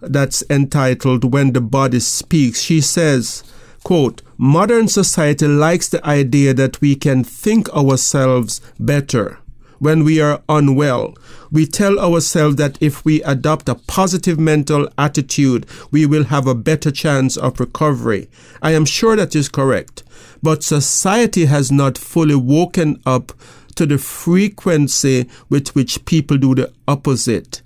that's 0.02 0.44
entitled 0.50 1.34
When 1.34 1.54
the 1.54 1.62
Body 1.62 2.00
Speaks. 2.00 2.62
She 2.62 2.82
says, 2.82 3.44
quote, 3.84 4.22
Modern 4.38 4.88
society 4.88 5.48
likes 5.48 5.90
the 5.90 6.06
idea 6.06 6.54
that 6.54 6.80
we 6.80 6.96
can 6.96 7.24
think 7.24 7.70
ourselves 7.70 8.62
better 8.80 9.40
when 9.80 10.04
we 10.04 10.20
are 10.20 10.42
unwell. 10.50 11.16
We 11.52 11.66
tell 11.66 12.00
ourselves 12.00 12.58
that 12.58 12.78
if 12.82 13.04
we 13.06 13.24
adopt 13.24 13.70
a 13.70 13.76
positive 13.76 14.40
mental 14.40 14.90
attitude, 14.98 15.66
we 15.92 16.06
will 16.06 16.26
have 16.26 16.48
a 16.48 16.56
better 16.56 16.92
chance 16.92 17.38
of 17.38 17.60
recovery. 17.60 18.30
I 18.62 18.72
am 18.72 18.86
sure 18.86 19.16
that 19.16 19.36
is 19.36 19.50
correct. 19.50 20.04
But 20.44 20.64
society 20.64 21.46
has 21.46 21.72
not 21.72 21.98
fully 21.98 22.36
woken 22.36 23.02
up 23.06 23.32
to 23.76 23.86
the 23.86 23.98
frequency 23.98 25.30
with 25.50 25.70
which 25.76 26.04
people 26.06 26.38
do 26.38 26.56
the 26.56 26.74
opposite, 26.88 27.62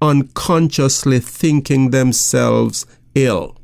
unconsciously 0.00 1.20
thinking 1.20 1.90
themselves 1.90 2.86
ill. 3.14 3.56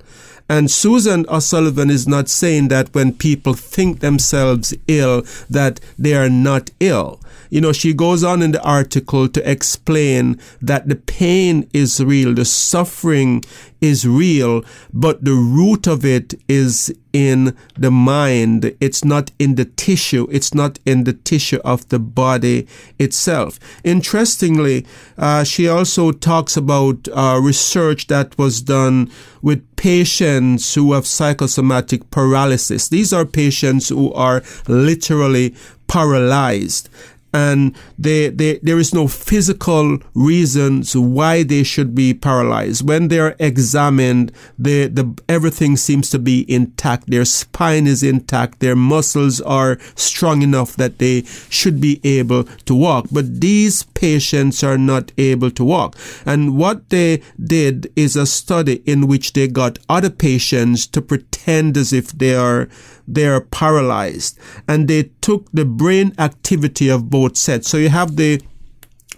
And 0.49 0.71
Susan 0.71 1.27
O'Sullivan 1.29 1.91
is 1.91 2.07
not 2.07 2.29
saying 2.29 2.69
that 2.69 2.95
when 2.95 3.13
people 3.13 3.55
think 3.55 4.01
themselves 4.01 4.75
ill, 4.87 5.25
that 5.51 5.81
they 5.99 6.15
are 6.15 6.31
not 6.31 6.71
ill. 6.79 7.21
You 7.51 7.61
know, 7.61 7.73
she 7.73 7.93
goes 7.93 8.25
on 8.25 8.43
in 8.43 8.53
the 8.53 8.63
article 8.63 9.29
to 9.29 9.51
explain 9.51 10.41
that 10.61 10.89
the 10.89 10.97
pain 10.97 11.69
is 11.73 12.03
real, 12.03 12.35
the 12.35 12.45
suffering 12.45 13.43
is 13.81 14.07
real, 14.07 14.65
but 14.93 15.25
the 15.25 15.35
root 15.35 15.87
of 15.87 16.05
it 16.05 16.35
is 16.49 16.95
in 17.13 17.57
the 17.79 17.91
mind. 17.91 18.75
It's 18.81 19.05
not 19.05 19.31
in 19.39 19.55
the 19.55 19.65
tissue. 19.65 20.27
It's 20.31 20.55
not 20.55 20.79
in 20.85 21.05
the 21.05 21.13
tissue 21.13 21.61
of 21.65 21.89
the 21.89 21.99
body 21.99 22.67
itself. 22.99 23.59
Interestingly, 23.85 24.87
uh, 25.17 25.45
she 25.45 25.69
also 25.69 26.13
talks 26.13 26.57
about 26.57 27.09
uh, 27.09 27.41
research 27.43 28.07
that 28.09 28.37
was 28.39 28.63
done 28.63 29.11
with 29.43 29.65
patients 29.77 30.75
who 30.75 30.93
have 30.93 31.07
psychosomatic 31.07 32.11
paralysis. 32.11 32.89
These 32.89 33.13
are 33.13 33.25
patients 33.25 33.89
who 33.89 34.13
are 34.13 34.43
literally 34.69 35.55
paralyzed 35.87 36.89
and 37.37 37.77
they, 37.99 38.31
they, 38.31 38.59
there 38.63 38.79
is 38.79 38.95
no 38.95 39.07
physical 39.07 39.99
reasons 40.15 40.97
why 40.97 41.43
they 41.43 41.63
should 41.63 41.95
be 41.95 42.15
paralyzed. 42.15 42.89
When 42.89 43.09
they're 43.09 43.37
examined, 43.39 44.33
they, 44.59 44.87
the, 44.87 45.15
everything 45.29 45.77
seems 45.77 46.09
to 46.11 46.19
be 46.19 46.51
intact. 46.51 47.11
Their 47.11 47.27
spine 47.27 47.87
is 47.87 48.03
intact. 48.03 48.61
Their 48.61 48.75
muscles 48.75 49.43
are 49.43 49.79
strong 49.97 50.41
enough 50.41 50.77
that 50.77 50.99
they 50.99 51.25
should 51.51 51.79
be 51.79 52.01
able 52.05 52.45
to 52.45 52.75
walk. 52.75 53.09
But 53.13 53.43
these 53.43 53.83
patients 53.83 54.65
are 54.65 54.79
not 54.79 55.13
able 55.19 55.51
to 55.51 55.65
walk. 55.65 55.95
And 56.25 56.57
what 56.57 56.89
they 56.89 57.23
did 57.39 57.93
is 57.97 58.17
a 58.17 58.25
study 58.25 58.83
in 58.87 59.09
which 59.09 59.35
they 59.35 59.47
got 59.47 59.79
other 59.91 60.11
patients 60.11 60.87
to 60.87 61.03
pretend 61.03 61.77
as 61.77 61.93
if 61.93 62.13
they 62.13 62.35
are 62.35 62.69
they 63.07 63.27
are 63.27 63.41
paralyzed. 63.41 64.39
And 64.69 64.89
they 64.89 65.11
took 65.21 65.51
the 65.53 65.65
brain 65.65 66.13
activity 66.19 66.89
of 66.89 67.11
both 67.11 67.37
sets. 67.37 67.69
So 67.69 67.77
you 67.77 67.89
have 67.89 68.17
the 68.17 68.43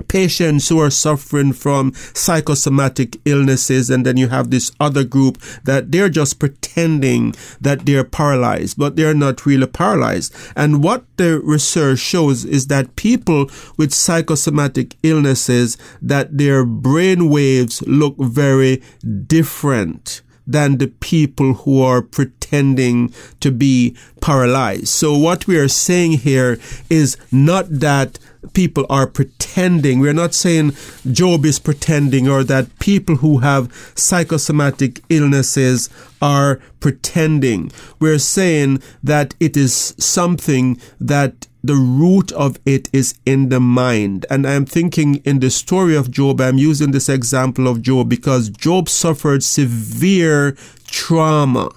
patients 0.07 0.68
who 0.68 0.78
are 0.78 0.90
suffering 0.90 1.52
from 1.52 1.92
psychosomatic 2.14 3.16
illnesses 3.25 3.90
and 3.90 4.07
then 4.07 4.16
you 4.16 4.28
have 4.28 4.50
this 4.50 4.71
other 4.78 5.02
group 5.02 5.38
that 5.64 5.90
they're 5.90 6.09
just 6.09 6.38
pretending 6.38 7.35
that 7.61 7.85
they're 7.85 8.04
paralyzed 8.04 8.78
but 8.78 8.95
they're 8.97 9.14
not 9.14 9.45
really 9.45 9.66
paralyzed 9.66 10.33
and 10.54 10.85
what 10.85 11.04
the 11.16 11.40
research 11.40 11.99
shows 11.99 12.45
is 12.45 12.68
that 12.68 12.95
people 12.97 13.50
with 13.76 13.92
psychosomatic 13.92 14.97
illnesses 15.02 15.76
that 16.00 16.38
their 16.38 16.64
brain 16.64 17.28
waves 17.28 17.83
look 17.83 18.14
very 18.18 18.80
different 19.26 20.23
than 20.49 20.78
the 20.78 20.88
people 20.88 21.52
who 21.52 21.83
are 21.83 22.02
pretending 22.02 23.12
to 23.40 23.52
be 23.52 23.95
paralyzed. 24.21 24.88
So 24.88 25.17
what 25.17 25.47
we 25.47 25.59
are 25.59 25.69
saying 25.69 26.12
here 26.12 26.59
is 26.90 27.17
not 27.31 27.67
that 27.69 28.19
people 28.52 28.87
are 28.88 29.07
pretending. 29.07 30.00
We're 30.00 30.12
not 30.12 30.35
saying 30.35 30.73
Job 31.11 31.45
is 31.45 31.59
pretending 31.59 32.28
or 32.28 32.45
that 32.45 32.78
people 32.78 33.16
who 33.16 33.38
have 33.38 33.73
psychosomatic 33.95 35.02
illnesses 35.09 35.90
are 36.21 36.61
pretending. 36.80 37.72
We're 38.01 38.18
saying 38.18 38.83
that 39.03 39.35
it 39.40 39.57
is 39.57 39.94
something 39.98 40.81
that 41.01 41.46
the 41.62 41.74
root 41.74 42.33
of 42.33 42.59
it 42.64 42.88
is 42.92 43.18
in 43.27 43.48
the 43.48 43.61
mind. 43.61 44.24
And 44.31 44.46
I'm 44.46 44.64
thinking 44.64 45.16
in 45.16 45.40
the 45.40 45.51
story 45.51 45.96
of 45.96 46.11
Job, 46.11 46.40
I'm 46.40 46.59
using 46.59 46.92
this 46.92 47.09
example 47.09 47.66
of 47.66 47.83
Job 47.83 48.09
because 48.09 48.48
Job 48.48 48.88
suffered 48.88 49.42
severe 49.42 50.57
trauma. 50.87 51.70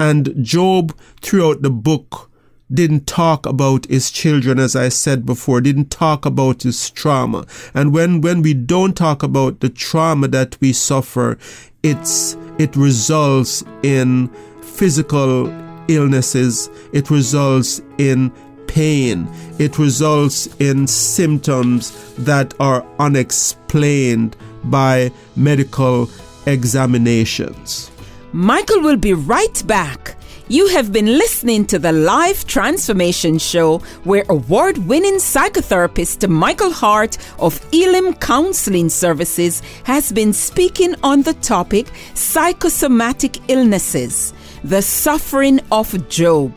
And 0.00 0.44
Job, 0.44 0.96
throughout 1.20 1.62
the 1.62 1.70
book, 1.70 2.30
didn't 2.72 3.06
talk 3.06 3.46
about 3.46 3.86
his 3.86 4.10
children, 4.10 4.58
as 4.58 4.74
I 4.74 4.88
said 4.88 5.24
before, 5.24 5.60
didn't 5.60 5.90
talk 5.90 6.26
about 6.26 6.62
his 6.62 6.90
trauma. 6.90 7.46
And 7.74 7.92
when, 7.94 8.20
when 8.20 8.42
we 8.42 8.54
don't 8.54 8.96
talk 8.96 9.22
about 9.22 9.60
the 9.60 9.68
trauma 9.68 10.28
that 10.28 10.56
we 10.60 10.72
suffer, 10.72 11.38
it's, 11.82 12.36
it 12.58 12.74
results 12.74 13.62
in 13.82 14.28
physical 14.62 15.52
illnesses. 15.88 16.68
It 16.92 17.10
results 17.10 17.80
in 17.98 18.32
pain. 18.66 19.28
It 19.58 19.78
results 19.78 20.48
in 20.58 20.86
symptoms 20.86 22.14
that 22.16 22.52
are 22.58 22.84
unexplained 22.98 24.36
by 24.64 25.12
medical 25.36 26.10
examinations. 26.46 27.90
Michael 28.32 28.80
will 28.80 28.96
be 28.96 29.14
right 29.14 29.62
back. 29.66 30.15
You 30.48 30.68
have 30.68 30.92
been 30.92 31.06
listening 31.18 31.66
to 31.66 31.78
the 31.80 31.90
Life 31.90 32.46
Transformation 32.46 33.36
Show, 33.36 33.78
where 34.04 34.24
award 34.28 34.78
winning 34.78 35.16
psychotherapist 35.16 36.28
Michael 36.28 36.70
Hart 36.70 37.18
of 37.40 37.60
Elim 37.74 38.14
Counseling 38.14 38.88
Services 38.88 39.60
has 39.82 40.12
been 40.12 40.32
speaking 40.32 40.94
on 41.02 41.22
the 41.22 41.34
topic 41.34 41.88
psychosomatic 42.14 43.50
illnesses, 43.50 44.32
the 44.62 44.82
suffering 44.82 45.58
of 45.72 46.08
Job. 46.08 46.56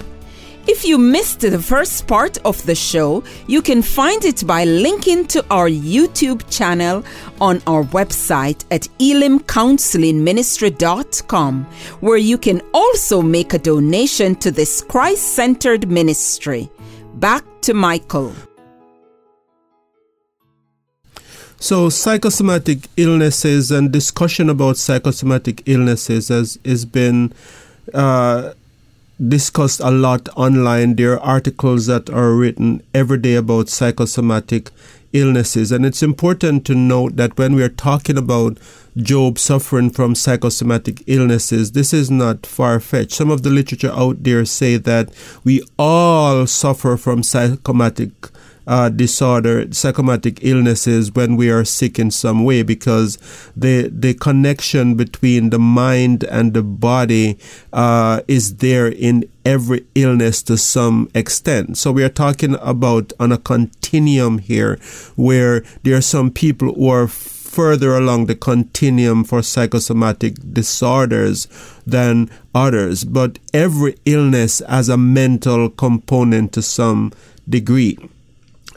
If 0.72 0.86
you 0.86 1.00
missed 1.00 1.40
the 1.40 1.58
first 1.58 2.06
part 2.06 2.38
of 2.46 2.64
the 2.68 2.76
show, 2.76 3.24
you 3.48 3.64
can 3.64 3.82
find 3.82 4.24
it 4.24 4.46
by 4.46 4.66
linking 4.66 5.26
to 5.30 5.44
our 5.50 5.68
YouTube 5.68 6.48
channel 6.52 7.04
on 7.42 7.64
our 7.66 7.84
website 7.86 8.66
at 8.70 8.82
elimcounselingministry.com, 9.00 11.64
where 12.02 12.18
you 12.18 12.38
can 12.38 12.62
also 12.72 13.24
make 13.24 13.56
a 13.56 13.58
donation 13.58 14.36
to 14.36 14.52
this 14.52 14.84
Christ 14.84 15.34
centered 15.34 15.90
ministry. 15.90 16.70
Back 17.16 17.44
to 17.62 17.74
Michael. 17.74 18.36
So, 21.60 21.90
psychosomatic 21.90 22.88
illnesses 22.96 23.72
and 23.72 23.92
discussion 23.92 24.52
about 24.52 24.78
psychosomatic 24.78 25.64
illnesses 25.66 26.28
has, 26.28 26.60
has 26.64 26.86
been 26.86 27.34
uh, 27.92 28.54
discussed 29.28 29.80
a 29.82 29.92
lot 29.92 30.30
online. 30.36 30.96
There 30.96 31.14
are 31.14 31.20
articles 31.20 31.88
that 31.88 32.10
are 32.10 32.34
written 32.34 32.82
every 32.94 33.18
day 33.18 33.36
about 33.36 33.70
psychosomatic 33.70 34.72
illnesses. 35.14 35.72
And 35.72 35.86
it's 35.86 36.04
important 36.04 36.66
to 36.68 36.76
note 36.76 37.16
that 37.18 37.38
when 37.38 37.56
we 37.56 37.64
are 37.64 37.70
talking 37.70 38.18
about 38.18 38.58
Job 38.98 39.40
suffering 39.40 39.90
from 39.90 40.16
psychosomatic 40.16 41.04
illnesses, 41.08 41.72
this 41.72 41.94
is 41.94 42.12
not 42.12 42.46
far 42.46 42.80
fetched. 42.80 43.14
Some 43.14 43.30
of 43.30 43.44
the 43.44 43.50
literature 43.50 43.92
out 43.92 44.24
there 44.24 44.46
say 44.46 44.78
that 44.78 45.10
we 45.44 45.64
all 45.78 46.46
suffer 46.48 46.98
from 46.98 47.24
psychosomatic 47.24 48.12
uh, 48.70 48.88
disorder, 48.88 49.66
psychosomatic 49.74 50.40
illnesses 50.44 51.12
when 51.12 51.36
we 51.36 51.50
are 51.50 51.66
sick 51.66 51.98
in 51.98 52.12
some 52.12 52.46
way 52.46 52.62
because 52.62 53.18
the 53.58 53.90
the 53.92 54.14
connection 54.14 54.94
between 54.94 55.50
the 55.50 55.58
mind 55.58 56.24
and 56.26 56.54
the 56.54 56.62
body 56.62 57.40
uh, 57.74 58.22
is 58.28 58.58
there 58.58 58.88
in 58.88 59.28
every 59.44 59.84
illness 59.96 60.44
to 60.44 60.56
some 60.56 61.10
extent. 61.16 61.80
So 61.80 61.92
we 61.92 62.04
are 62.04 62.10
talking 62.10 62.56
about 62.62 63.12
on 63.20 63.32
a 63.32 63.40
continuum 63.40 64.38
here 64.38 64.78
where 65.16 65.64
there 65.82 65.98
are 65.98 66.02
some 66.02 66.30
people 66.30 66.72
who 66.76 66.90
are 66.90 67.08
further 67.08 67.96
along 67.96 68.28
the 68.28 68.36
continuum 68.36 69.24
for 69.24 69.42
psychosomatic 69.42 70.36
disorders 70.54 71.48
than 71.88 72.30
others, 72.54 73.04
but 73.04 73.40
every 73.52 73.96
illness 74.06 74.62
has 74.70 74.90
a 74.90 74.98
mental 74.98 75.72
component 75.72 76.54
to 76.54 76.62
some 76.62 77.12
degree. 77.50 77.98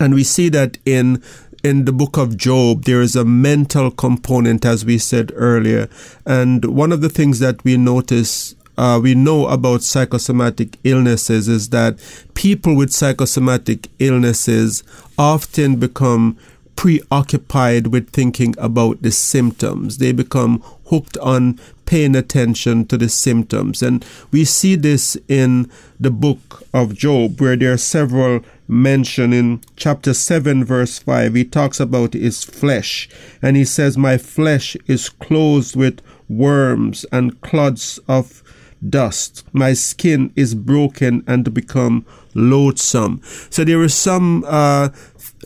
And 0.00 0.14
we 0.14 0.24
see 0.24 0.48
that 0.50 0.78
in 0.85 1.22
in 1.62 1.85
the 1.85 1.92
book 1.92 2.16
of 2.16 2.37
Job, 2.37 2.85
there 2.85 3.00
is 3.00 3.14
a 3.14 3.24
mental 3.24 3.90
component, 3.90 4.64
as 4.64 4.85
we 4.85 4.98
said 4.98 5.31
earlier. 5.35 5.88
And 6.26 6.64
one 6.64 6.90
of 6.90 7.02
the 7.02 7.09
things 7.09 7.38
that 7.38 7.62
we 7.62 7.76
notice, 7.76 8.57
uh, 8.76 8.98
we 9.00 9.14
know 9.14 9.46
about 9.46 9.83
psychosomatic 9.83 10.78
illnesses 10.83 11.46
is 11.46 11.68
that 11.68 11.98
people 12.35 12.74
with 12.74 12.92
psychosomatic 12.92 13.88
illnesses 14.00 14.83
often 15.16 15.76
become 15.76 16.37
preoccupied 16.74 17.88
with 17.88 18.11
thinking 18.11 18.55
about 18.59 19.02
the 19.02 19.12
symptoms. 19.12 19.98
They 19.98 20.11
become 20.11 20.64
hooked 20.92 21.16
on 21.18 21.59
paying 21.87 22.14
attention 22.14 22.85
to 22.85 22.98
the 22.98 23.09
symptoms. 23.09 23.83
And 23.83 24.05
we 24.31 24.44
see 24.44 24.74
this 24.74 25.16
in 25.26 25.70
the 25.98 26.11
book 26.11 26.64
of 26.74 26.94
Job, 26.94 27.40
where 27.40 27.57
there 27.57 27.72
are 27.72 27.78
several 27.78 28.44
mention 28.68 29.33
in 29.33 29.62
chapter 29.74 30.12
7, 30.12 30.64
verse 30.66 30.98
5. 30.98 31.35
He 31.35 31.44
talks 31.44 31.81
about 31.81 32.12
his 32.12 32.44
flesh, 32.44 33.09
and 33.40 33.57
he 33.57 33.64
says, 33.64 33.96
My 33.96 34.18
flesh 34.18 34.76
is 34.87 35.09
clothed 35.09 35.76
with 35.76 36.02
worms 36.28 37.07
and 37.11 37.40
clods 37.40 37.98
of 38.07 38.42
dust. 38.87 39.42
My 39.55 39.72
skin 39.72 40.31
is 40.37 40.55
broken 40.55 41.24
and 41.26 41.55
become 41.55 42.05
loathsome. 42.35 43.20
So 43.48 43.64
there 43.64 43.83
is 43.83 43.94
some 43.94 44.44
uh, 44.46 44.90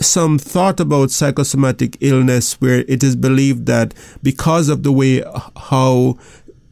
some 0.00 0.38
thought 0.38 0.80
about 0.80 1.10
psychosomatic 1.10 1.96
illness 2.00 2.60
where 2.60 2.84
it 2.88 3.02
is 3.02 3.16
believed 3.16 3.66
that 3.66 3.94
because 4.22 4.68
of 4.68 4.82
the 4.82 4.92
way 4.92 5.22
how 5.56 6.16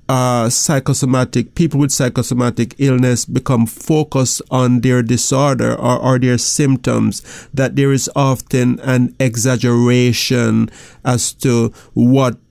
uh, 0.08 0.50
psychosomatic 0.50 1.54
people 1.54 1.80
with 1.80 1.90
psychosomatic 1.90 2.74
illness 2.78 3.24
become 3.24 3.66
focused 3.66 4.42
on 4.50 4.80
their 4.80 5.02
disorder 5.02 5.74
or, 5.74 5.98
or 5.98 6.18
their 6.18 6.37
symptoms 6.37 7.48
that 7.54 7.76
there 7.76 7.92
is 7.92 8.10
often 8.14 8.78
an 8.80 9.14
exaggeration 9.18 10.68
as 11.04 11.32
to 11.32 11.68
what 11.94 12.43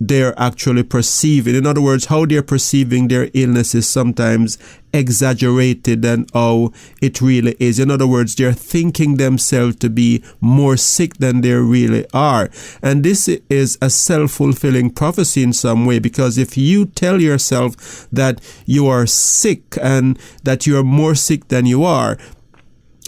they're 0.00 0.38
actually 0.38 0.82
perceiving. 0.82 1.54
In 1.54 1.66
other 1.66 1.80
words, 1.80 2.06
how 2.06 2.26
they're 2.26 2.42
perceiving 2.42 3.08
their 3.08 3.30
illness 3.34 3.74
is 3.74 3.88
sometimes 3.88 4.58
exaggerated 4.92 6.02
than 6.02 6.26
how 6.32 6.72
it 7.00 7.20
really 7.20 7.56
is. 7.58 7.78
In 7.78 7.90
other 7.90 8.06
words, 8.06 8.34
they're 8.34 8.52
thinking 8.52 9.16
themselves 9.16 9.76
to 9.76 9.90
be 9.90 10.22
more 10.40 10.76
sick 10.76 11.14
than 11.18 11.40
they 11.40 11.52
really 11.52 12.06
are. 12.12 12.50
And 12.82 13.04
this 13.04 13.28
is 13.28 13.78
a 13.80 13.90
self 13.90 14.32
fulfilling 14.32 14.90
prophecy 14.90 15.42
in 15.42 15.52
some 15.52 15.86
way 15.86 15.98
because 15.98 16.38
if 16.38 16.56
you 16.56 16.86
tell 16.86 17.20
yourself 17.20 18.08
that 18.10 18.40
you 18.64 18.86
are 18.86 19.06
sick 19.06 19.76
and 19.82 20.18
that 20.44 20.66
you 20.66 20.78
are 20.78 20.84
more 20.84 21.14
sick 21.14 21.48
than 21.48 21.66
you 21.66 21.84
are, 21.84 22.18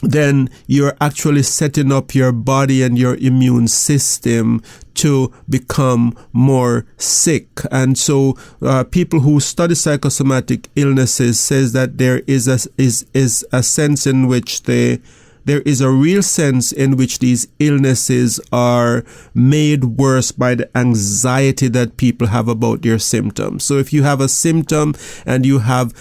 then 0.02 0.50
you're 0.66 0.96
actually 1.00 1.42
setting 1.42 1.92
up 1.92 2.14
your 2.14 2.32
body 2.32 2.82
and 2.82 2.98
your 2.98 3.16
immune 3.16 3.68
system 3.68 4.62
to 4.94 5.32
become 5.48 6.16
more 6.32 6.86
sick. 6.96 7.48
And 7.70 7.98
so, 7.98 8.36
uh, 8.62 8.84
people 8.84 9.20
who 9.20 9.40
study 9.40 9.74
psychosomatic 9.74 10.68
illnesses 10.76 11.38
says 11.38 11.72
that 11.72 11.98
there 11.98 12.22
is 12.26 12.48
a 12.48 12.58
is 12.76 13.06
is 13.14 13.46
a 13.52 13.62
sense 13.62 14.06
in 14.06 14.26
which 14.26 14.62
they 14.64 15.00
there 15.48 15.62
is 15.62 15.80
a 15.80 15.90
real 15.90 16.22
sense 16.22 16.72
in 16.72 16.98
which 16.98 17.20
these 17.20 17.48
illnesses 17.58 18.38
are 18.52 19.02
made 19.32 19.82
worse 19.96 20.30
by 20.30 20.54
the 20.54 20.68
anxiety 20.76 21.68
that 21.68 21.96
people 21.96 22.26
have 22.26 22.48
about 22.48 22.82
their 22.82 22.98
symptoms. 22.98 23.64
So 23.64 23.78
if 23.78 23.90
you 23.90 24.02
have 24.02 24.20
a 24.20 24.28
symptom 24.28 24.94
and 25.24 25.46
you 25.46 25.60
have 25.60 25.94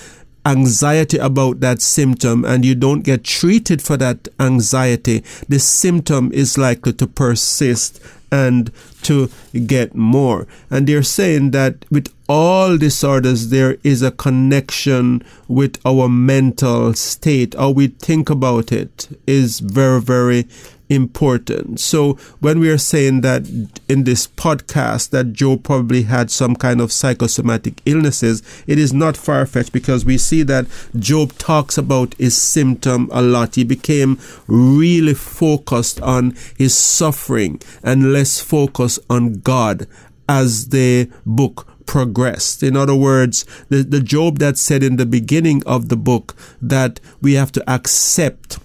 anxiety 0.47 1.17
about 1.17 1.59
that 1.59 1.81
symptom 1.81 2.45
and 2.45 2.63
you 2.63 2.73
don't 2.73 3.01
get 3.01 3.23
treated 3.25 3.81
for 3.81 3.97
that 3.97 4.29
anxiety, 4.39 5.23
the 5.49 5.59
symptom 5.59 6.31
is 6.31 6.57
likely 6.57 6.93
to 6.93 7.05
persist 7.05 8.01
and 8.31 8.71
to 9.03 9.29
get 9.65 9.93
more. 9.95 10.47
And 10.69 10.87
they're 10.87 11.03
saying 11.03 11.51
that 11.51 11.85
with 11.91 12.13
all 12.27 12.77
disorders, 12.77 13.49
there 13.49 13.77
is 13.83 14.01
a 14.01 14.11
connection 14.11 15.23
with 15.47 15.79
our 15.85 16.09
mental 16.09 16.93
state. 16.93 17.53
How 17.53 17.69
we 17.69 17.87
think 17.87 18.29
about 18.29 18.71
it 18.71 19.07
is 19.27 19.59
very, 19.59 20.01
very 20.01 20.47
important. 20.89 21.79
So 21.79 22.13
when 22.39 22.59
we 22.59 22.69
are 22.69 22.77
saying 22.77 23.21
that 23.21 23.47
in 23.89 24.03
this 24.03 24.27
podcast 24.27 25.09
that 25.09 25.33
Job 25.33 25.63
probably 25.63 26.03
had 26.03 26.31
some 26.31 26.55
kind 26.55 26.81
of 26.81 26.91
psychosomatic 26.91 27.81
illnesses, 27.85 28.41
it 28.67 28.79
is 28.79 28.93
not 28.93 29.17
far 29.17 29.45
fetched 29.45 29.73
because 29.73 30.05
we 30.05 30.17
see 30.17 30.43
that 30.43 30.67
Job 30.97 31.33
talks 31.37 31.77
about 31.77 32.13
his 32.15 32.35
symptom 32.37 33.09
a 33.11 33.21
lot. 33.21 33.55
He 33.55 33.63
became 33.63 34.19
really 34.47 35.13
focused 35.13 36.01
on 36.01 36.35
his 36.57 36.75
suffering 36.75 37.61
and 37.83 38.13
less 38.13 38.39
focused 38.39 38.99
on 39.09 39.39
God 39.41 39.87
as 40.29 40.69
the 40.69 41.09
book 41.25 41.67
progressed. 41.85 42.61
In 42.61 42.75
other 42.75 42.95
words, 42.95 43.45
the, 43.69 43.81
the 43.81 44.01
Job 44.01 44.39
that 44.39 44.57
said 44.57 44.83
in 44.83 44.97
the 44.97 45.05
beginning 45.05 45.63
of 45.65 45.89
the 45.89 45.95
book 45.95 46.35
that 46.61 46.99
we 47.21 47.33
have 47.33 47.51
to 47.53 47.69
accept 47.69 48.59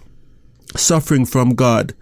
suffering 0.77 1.25
from 1.27 1.55
God 1.55 1.95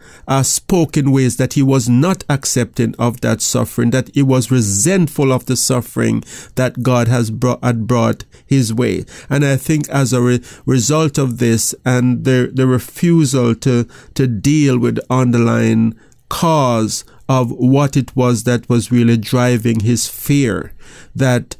spoke 0.42 0.96
in 0.96 1.11
ways 1.11 1.37
that 1.37 1.54
he 1.54 1.62
was 1.62 1.88
not 1.88 2.24
accepting 2.28 2.94
of 2.98 3.20
that 3.20 3.40
suffering, 3.40 3.90
that 3.90 4.11
he 4.14 4.22
was 4.22 4.50
resentful 4.50 5.33
of 5.33 5.46
the 5.46 5.56
suffering 5.56 6.22
that 6.54 6.83
God 6.83 7.09
has 7.09 7.30
brought, 7.30 7.62
had 7.64 7.87
brought 7.87 8.24
his 8.46 8.72
way. 8.72 9.04
And 9.28 9.44
I 9.44 9.56
think 9.56 9.88
as 9.88 10.12
a 10.12 10.22
re- 10.22 10.42
result 10.66 11.18
of 11.18 11.38
this 11.38 11.74
and 11.85 12.24
the, 12.24 12.50
the 12.52 12.66
refusal 12.66 13.54
to, 13.56 13.88
to 14.14 14.26
deal 14.26 14.78
with 14.78 14.96
the 14.96 15.06
underlying 15.11 15.98
cause 16.28 17.04
of 17.28 17.50
what 17.52 17.96
it 17.96 18.14
was 18.16 18.44
that 18.44 18.68
was 18.68 18.92
really 18.92 19.16
driving 19.16 19.80
his 19.80 20.09
fear, 20.09 20.72
that 21.14 21.56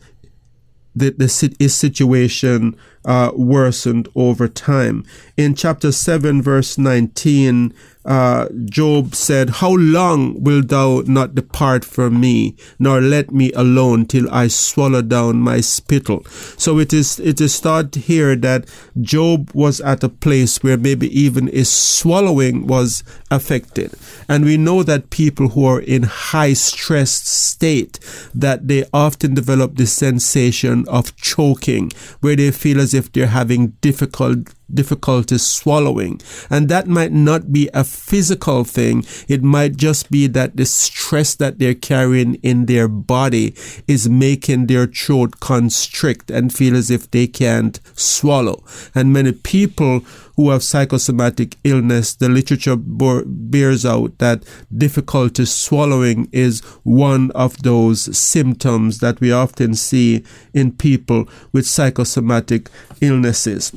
the, 0.95 1.11
the 1.11 1.55
his 1.59 1.75
situation 1.75 2.77
uh, 3.05 3.33
worsened 3.35 4.09
over 4.15 4.49
time. 4.49 5.05
In 5.37 5.55
chapter 5.55 5.93
7, 5.93 6.43
verse 6.43 6.79
19, 6.79 7.73
uh, 8.05 8.49
Job 8.65 9.15
said, 9.15 9.51
How 9.51 9.73
long 9.75 10.43
wilt 10.43 10.69
thou 10.69 11.03
not 11.07 11.35
depart 11.35 11.85
from 11.85 12.19
me, 12.21 12.57
nor 12.79 13.01
let 13.01 13.31
me 13.31 13.53
alone 13.53 14.07
till 14.07 14.33
I 14.33 14.49
swallow 14.49 15.03
down 15.03 15.41
my 15.41 15.61
spittle? 15.61 16.25
So 16.57 16.79
it 16.79 16.93
is, 16.93 17.21
it 17.21 17.41
is 17.41 17.61
thought 17.61 17.95
here 17.95 18.37
that 18.37 18.67
Job 19.01 19.51
was 19.53 19.81
at 19.83 20.03
a 20.03 20.09
place 20.09 20.63
where 20.63 20.79
maybe 20.79 21.09
even 21.19 21.49
his 21.49 21.71
swallowing 21.71 22.67
was 22.67 23.03
affected. 23.31 23.93
And 24.29 24.45
we 24.45 24.57
know 24.57 24.83
that 24.83 25.11
people 25.11 25.51
who 25.51 25.67
are 25.67 25.81
in 25.81 26.05
high 26.05 26.55
stressed 26.55 27.27
state, 27.27 27.99
that 28.35 28.69
they 28.69 28.85
often 28.95 29.35
develop 29.35 29.77
this 29.77 29.93
sensation 29.93 30.89
of 30.89 31.15
choking, 31.17 31.93
where 32.21 32.37
they 32.37 32.51
feel 32.51 32.81
as 32.81 32.95
if 32.95 33.13
they're 33.13 33.27
having 33.27 33.69
difficult 33.83 34.55
difficulty 34.75 35.39
swallowing. 35.39 36.21
And 36.49 36.69
that 36.69 36.87
might 36.87 37.13
not 37.13 37.53
be 37.53 37.69
a 37.75 37.85
physical 37.85 38.65
thing. 38.65 39.05
It 39.29 39.43
might 39.43 39.77
just 39.77 40.11
be 40.11 40.27
that 40.29 40.57
the 40.57 40.67
stress 40.67 41.35
that 41.37 41.59
they're 41.59 41.75
carrying 41.75 42.35
in 42.37 42.67
their 42.67 42.89
body 42.89 43.55
is 43.87 44.09
making 44.09 44.67
their 44.67 44.87
throat 44.87 45.41
constrict 45.41 46.31
and 46.31 46.53
feel 46.53 46.77
as 46.77 46.91
if 46.91 47.11
they 47.11 47.27
can't 47.27 47.81
swallow. 47.95 48.65
And 48.95 49.13
many 49.13 49.33
people 49.33 50.05
who 50.37 50.49
have 50.49 50.63
psychosomatic 50.63 51.57
illness, 51.65 52.15
the 52.15 52.29
literature 52.29 52.77
bears 52.77 53.85
out 53.85 54.17
that 54.19 54.43
difficulty 54.75 55.45
swallowing 55.45 56.29
is 56.33 56.61
one 56.83 57.31
of 57.33 57.63
those 57.63 58.17
symptoms 58.17 59.01
that 59.01 59.21
we 59.21 59.31
often 59.31 59.75
see 59.75 60.25
in 60.55 60.73
people 60.73 61.29
with 61.53 61.67
psychosomatic 61.67 62.71
illnesses. 63.03 63.73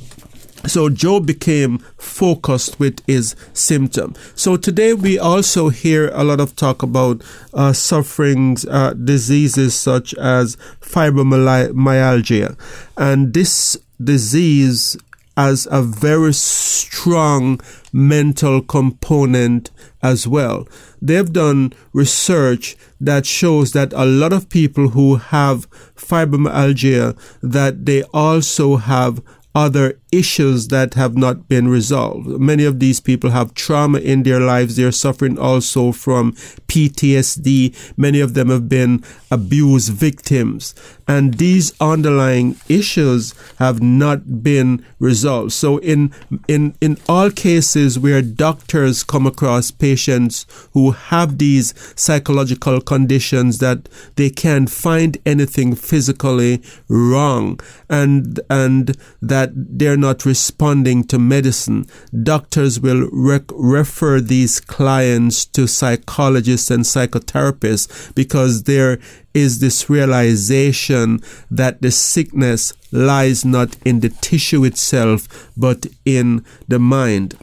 So 0.65 0.89
Job 0.89 1.25
became 1.25 1.79
focused 1.97 2.79
with 2.79 3.05
his 3.05 3.35
symptom. 3.53 4.15
So 4.33 4.55
today 4.55 4.93
we 4.93 5.19
also 5.19 5.69
hear 5.69 6.09
a 6.13 6.23
lot 6.23 6.39
of 6.39 6.55
talk 6.55 6.81
about 6.81 7.21
uh, 7.53 7.73
sufferings, 7.73 8.65
uh, 8.65 8.93
diseases 8.93 9.75
such 9.75 10.13
as 10.15 10.55
fibromyalgia, 10.79 12.57
and 12.97 13.33
this 13.33 13.77
disease 14.01 14.97
has 15.35 15.67
a 15.71 15.81
very 15.81 16.33
strong 16.33 17.59
mental 17.91 18.61
component 18.61 19.71
as 20.01 20.27
well. 20.27 20.67
They've 21.01 21.31
done 21.31 21.73
research 21.91 22.75
that 23.01 23.25
shows 23.25 23.71
that 23.73 23.93
a 23.93 24.05
lot 24.05 24.31
of 24.31 24.49
people 24.49 24.89
who 24.89 25.15
have 25.15 25.69
fibromyalgia 25.95 27.17
that 27.41 27.85
they 27.85 28.03
also 28.13 28.77
have 28.77 29.21
other 29.55 29.99
issues 30.11 30.69
that 30.69 30.95
have 30.95 31.15
not 31.15 31.47
been 31.47 31.67
resolved. 31.67 32.27
Many 32.27 32.65
of 32.65 32.79
these 32.79 32.99
people 32.99 33.29
have 33.31 33.53
trauma 33.53 33.99
in 33.99 34.23
their 34.23 34.39
lives. 34.39 34.75
They're 34.75 34.91
suffering 34.91 35.37
also 35.37 35.91
from 35.91 36.33
PTSD. 36.67 37.93
Many 37.97 38.19
of 38.19 38.33
them 38.33 38.49
have 38.49 38.67
been 38.67 39.03
abuse 39.33 39.89
victims. 39.89 40.75
And 41.07 41.33
these 41.35 41.73
underlying 41.81 42.55
issues 42.69 43.33
have 43.57 43.81
not 43.81 44.43
been 44.43 44.85
resolved. 44.99 45.51
So 45.53 45.79
in, 45.79 46.13
in, 46.47 46.75
in 46.79 46.97
all 47.09 47.31
cases 47.31 47.97
where 47.97 48.21
doctors 48.21 49.03
come 49.03 49.25
across 49.25 49.71
patients 49.71 50.45
who 50.73 50.91
have 50.91 51.39
these 51.39 51.73
psychological 51.99 52.79
conditions 52.79 53.57
that 53.57 53.89
they 54.15 54.29
can't 54.29 54.69
find 54.69 55.17
anything 55.25 55.75
physically 55.75 56.61
wrong 56.87 57.59
and, 57.89 58.39
and 58.49 58.95
that 59.21 59.49
they're 59.55 59.97
not 59.97 60.25
responding 60.25 61.03
to 61.05 61.17
medicine, 61.17 61.85
doctors 62.21 62.79
will 62.79 63.09
rec- 63.11 63.51
refer 63.51 64.21
these 64.21 64.59
clients 64.59 65.45
to 65.45 65.67
psychologists 65.67 66.69
and 66.69 66.83
psychotherapists 66.83 68.13
because 68.15 68.63
they're 68.63 68.99
is 69.33 69.59
this 69.59 69.89
realization 69.89 71.19
that 71.49 71.81
the 71.81 71.91
sickness 71.91 72.73
lies 72.91 73.43
not 73.43 73.75
in 73.85 73.99
the 73.99 74.09
tissue 74.09 74.63
itself, 74.63 75.51
but 75.57 75.87
in 76.05 76.45
the 76.67 76.79
mind. 76.79 77.37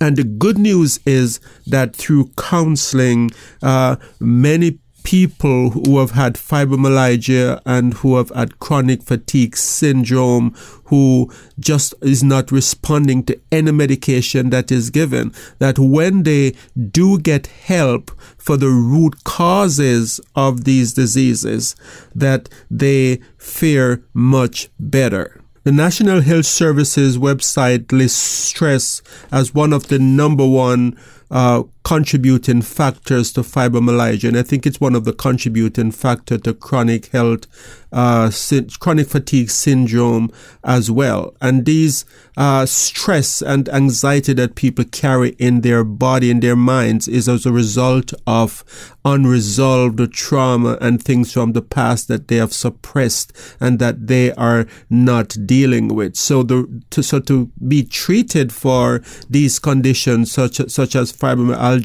And 0.00 0.16
the 0.16 0.24
good 0.24 0.58
news 0.58 1.00
is 1.06 1.40
that 1.66 1.96
through 1.96 2.30
counseling, 2.36 3.30
uh, 3.62 3.96
many 4.20 4.78
people 5.06 5.70
who 5.70 6.00
have 6.00 6.10
had 6.10 6.34
fibromyalgia 6.34 7.60
and 7.64 7.94
who 7.94 8.16
have 8.16 8.28
had 8.30 8.58
chronic 8.58 9.00
fatigue 9.04 9.56
syndrome 9.56 10.52
who 10.86 11.30
just 11.60 11.94
is 12.02 12.24
not 12.24 12.50
responding 12.50 13.22
to 13.22 13.40
any 13.52 13.70
medication 13.70 14.50
that 14.50 14.72
is 14.72 14.90
given 14.90 15.32
that 15.60 15.78
when 15.78 16.24
they 16.24 16.52
do 16.90 17.20
get 17.20 17.46
help 17.46 18.10
for 18.36 18.56
the 18.56 18.68
root 18.68 19.22
causes 19.22 20.20
of 20.34 20.64
these 20.64 20.92
diseases 20.94 21.76
that 22.12 22.48
they 22.68 23.20
fare 23.38 24.02
much 24.12 24.68
better. 24.80 25.40
The 25.62 25.70
National 25.70 26.20
Health 26.20 26.46
Services 26.46 27.16
website 27.16 27.92
lists 27.92 28.18
stress 28.18 29.02
as 29.30 29.54
one 29.54 29.72
of 29.72 29.86
the 29.86 30.00
number 30.00 30.46
one 30.46 30.98
uh, 31.30 31.62
contributing 31.86 32.60
factors 32.60 33.32
to 33.32 33.42
fibromyalgia, 33.42 34.26
and 34.26 34.36
I 34.36 34.42
think 34.42 34.66
it's 34.66 34.80
one 34.80 34.96
of 34.96 35.04
the 35.04 35.12
contributing 35.12 35.92
factor 35.92 36.36
to 36.36 36.52
chronic 36.52 37.06
health, 37.12 37.46
uh, 37.92 38.28
sy- 38.28 38.66
chronic 38.80 39.06
fatigue 39.06 39.50
syndrome 39.50 40.32
as 40.64 40.90
well. 40.90 41.36
And 41.40 41.64
these 41.64 42.04
uh, 42.36 42.66
stress 42.66 43.40
and 43.40 43.68
anxiety 43.68 44.32
that 44.32 44.56
people 44.56 44.84
carry 44.84 45.30
in 45.38 45.60
their 45.60 45.84
body 45.84 46.28
and 46.32 46.42
their 46.42 46.56
minds 46.56 47.06
is 47.06 47.28
as 47.28 47.46
a 47.46 47.52
result 47.52 48.12
of 48.26 48.64
unresolved 49.04 50.12
trauma 50.12 50.76
and 50.80 51.00
things 51.00 51.32
from 51.32 51.52
the 51.52 51.62
past 51.62 52.08
that 52.08 52.26
they 52.26 52.36
have 52.36 52.52
suppressed 52.52 53.32
and 53.60 53.78
that 53.78 54.08
they 54.08 54.32
are 54.32 54.66
not 54.90 55.36
dealing 55.46 55.94
with. 55.94 56.16
So 56.16 56.42
the 56.42 56.82
to, 56.90 57.02
so 57.04 57.20
to 57.20 57.46
be 57.66 57.84
treated 57.84 58.52
for 58.52 59.02
these 59.30 59.60
conditions 59.60 60.32
such 60.32 60.56
such 60.68 60.96
as 60.96 61.12
fibromyalgia 61.12 61.75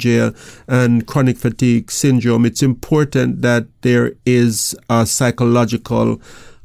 and 0.68 1.06
chronic 1.06 1.38
fatigue 1.38 1.90
syndrome, 1.90 2.46
it's 2.46 2.62
important 2.62 3.42
that 3.42 3.66
there 3.82 4.12
is 4.24 4.74
a 4.88 5.06
psychological 5.06 6.20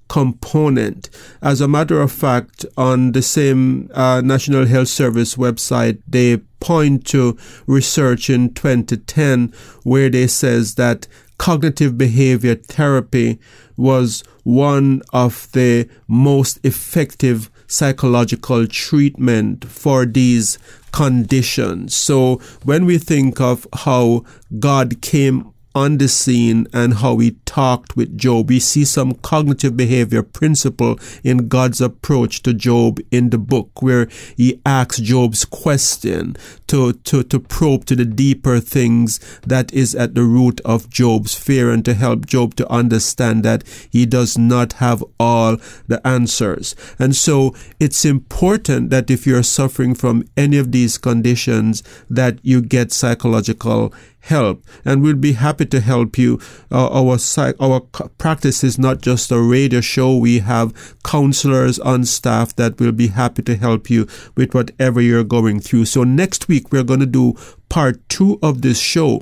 component. 0.08 1.10
As 1.42 1.62
a 1.62 1.68
matter 1.68 2.02
of 2.02 2.12
fact, 2.12 2.66
on 2.78 3.12
the 3.12 3.22
same 3.22 3.90
uh, 3.94 4.22
National 4.22 4.66
Health 4.66 4.88
Service 4.88 5.36
website, 5.36 6.02
they 6.08 6.38
point 6.60 7.06
to 7.08 7.38
research 7.68 8.30
in 8.30 8.54
2010 8.54 9.54
where 9.84 10.10
they 10.10 10.28
says 10.28 10.76
that 10.76 11.08
cognitive 11.38 11.98
behavior 11.98 12.56
therapy 12.56 13.40
was 13.76 14.24
one 14.44 15.02
of 15.14 15.52
the 15.52 15.88
most 16.08 16.60
effective 16.64 17.52
psychological 17.68 18.66
treatment 18.68 19.66
for 19.66 20.06
these 20.06 20.58
conditions. 20.92 21.96
So 21.96 22.38
when 22.64 22.86
we 22.86 22.98
think 22.98 23.40
of 23.40 23.68
how 23.74 24.24
God 24.60 25.02
came 25.02 25.54
on 25.78 26.00
the 26.00 26.08
scene 26.08 26.66
and 26.74 26.96
how 26.96 27.20
he 27.20 27.32
talked 27.46 27.96
with 27.96 28.18
Job. 28.18 28.50
We 28.50 28.60
see 28.60 28.84
some 28.84 29.14
cognitive 29.14 29.78
behavior 29.78 30.24
principle 30.24 31.00
in 31.24 31.48
God's 31.48 31.80
approach 31.80 32.42
to 32.44 32.54
Job 32.56 33.00
in 33.12 33.30
the 33.30 33.38
book 33.38 33.80
where 33.84 34.08
he 34.36 34.60
asks 34.66 34.98
Job's 34.98 35.46
question 35.46 36.36
to, 36.66 36.94
to, 36.94 37.22
to 37.22 37.40
probe 37.40 37.86
to 37.86 37.96
the 37.96 38.06
deeper 38.06 38.60
things 38.60 39.20
that 39.46 39.72
is 39.72 39.94
at 39.94 40.16
the 40.16 40.24
root 40.24 40.60
of 40.66 40.90
Job's 40.90 41.36
fear 41.36 41.70
and 41.70 41.86
to 41.86 41.94
help 41.94 42.26
Job 42.26 42.56
to 42.56 42.72
understand 42.72 43.44
that 43.44 43.64
he 43.92 44.08
does 44.08 44.36
not 44.36 44.74
have 44.74 45.04
all 45.20 45.58
the 45.86 46.06
answers. 46.06 46.76
And 46.98 47.16
so 47.16 47.54
it's 47.80 48.04
important 48.04 48.90
that 48.90 49.12
if 49.12 49.28
you're 49.28 49.44
suffering 49.44 49.94
from 49.94 50.24
any 50.36 50.58
of 50.58 50.72
these 50.72 50.98
conditions 50.98 51.84
that 52.10 52.40
you 52.42 52.62
get 52.64 52.92
psychological 52.92 53.94
help 54.22 54.64
and 54.84 55.02
we'll 55.02 55.16
be 55.16 55.34
happy 55.34 55.66
to 55.66 55.80
help 55.80 56.18
you. 56.18 56.40
Uh, 56.72 56.88
our 56.90 57.18
our 57.60 57.82
practice 58.18 58.64
is 58.64 58.78
not 58.78 59.02
just 59.02 59.32
a 59.32 59.40
radio 59.40 59.82
show. 59.82 60.18
We 60.18 60.40
have 60.40 60.96
counselors 61.04 61.80
on 61.80 62.06
staff 62.06 62.56
that 62.56 62.80
will 62.80 62.92
be 62.92 63.08
happy 63.08 63.44
to 63.44 63.56
help 63.56 63.90
you 63.90 64.08
with 64.36 64.54
whatever 64.54 65.02
you're 65.02 65.24
going 65.24 65.60
through. 65.60 65.86
So 65.86 66.04
next 66.04 66.48
week 66.48 66.72
we're 66.72 66.84
going 66.84 67.00
to 67.00 67.06
do 67.06 67.36
part 67.70 68.08
2 68.10 68.40
of 68.42 68.62
this 68.62 68.80
show 68.80 69.22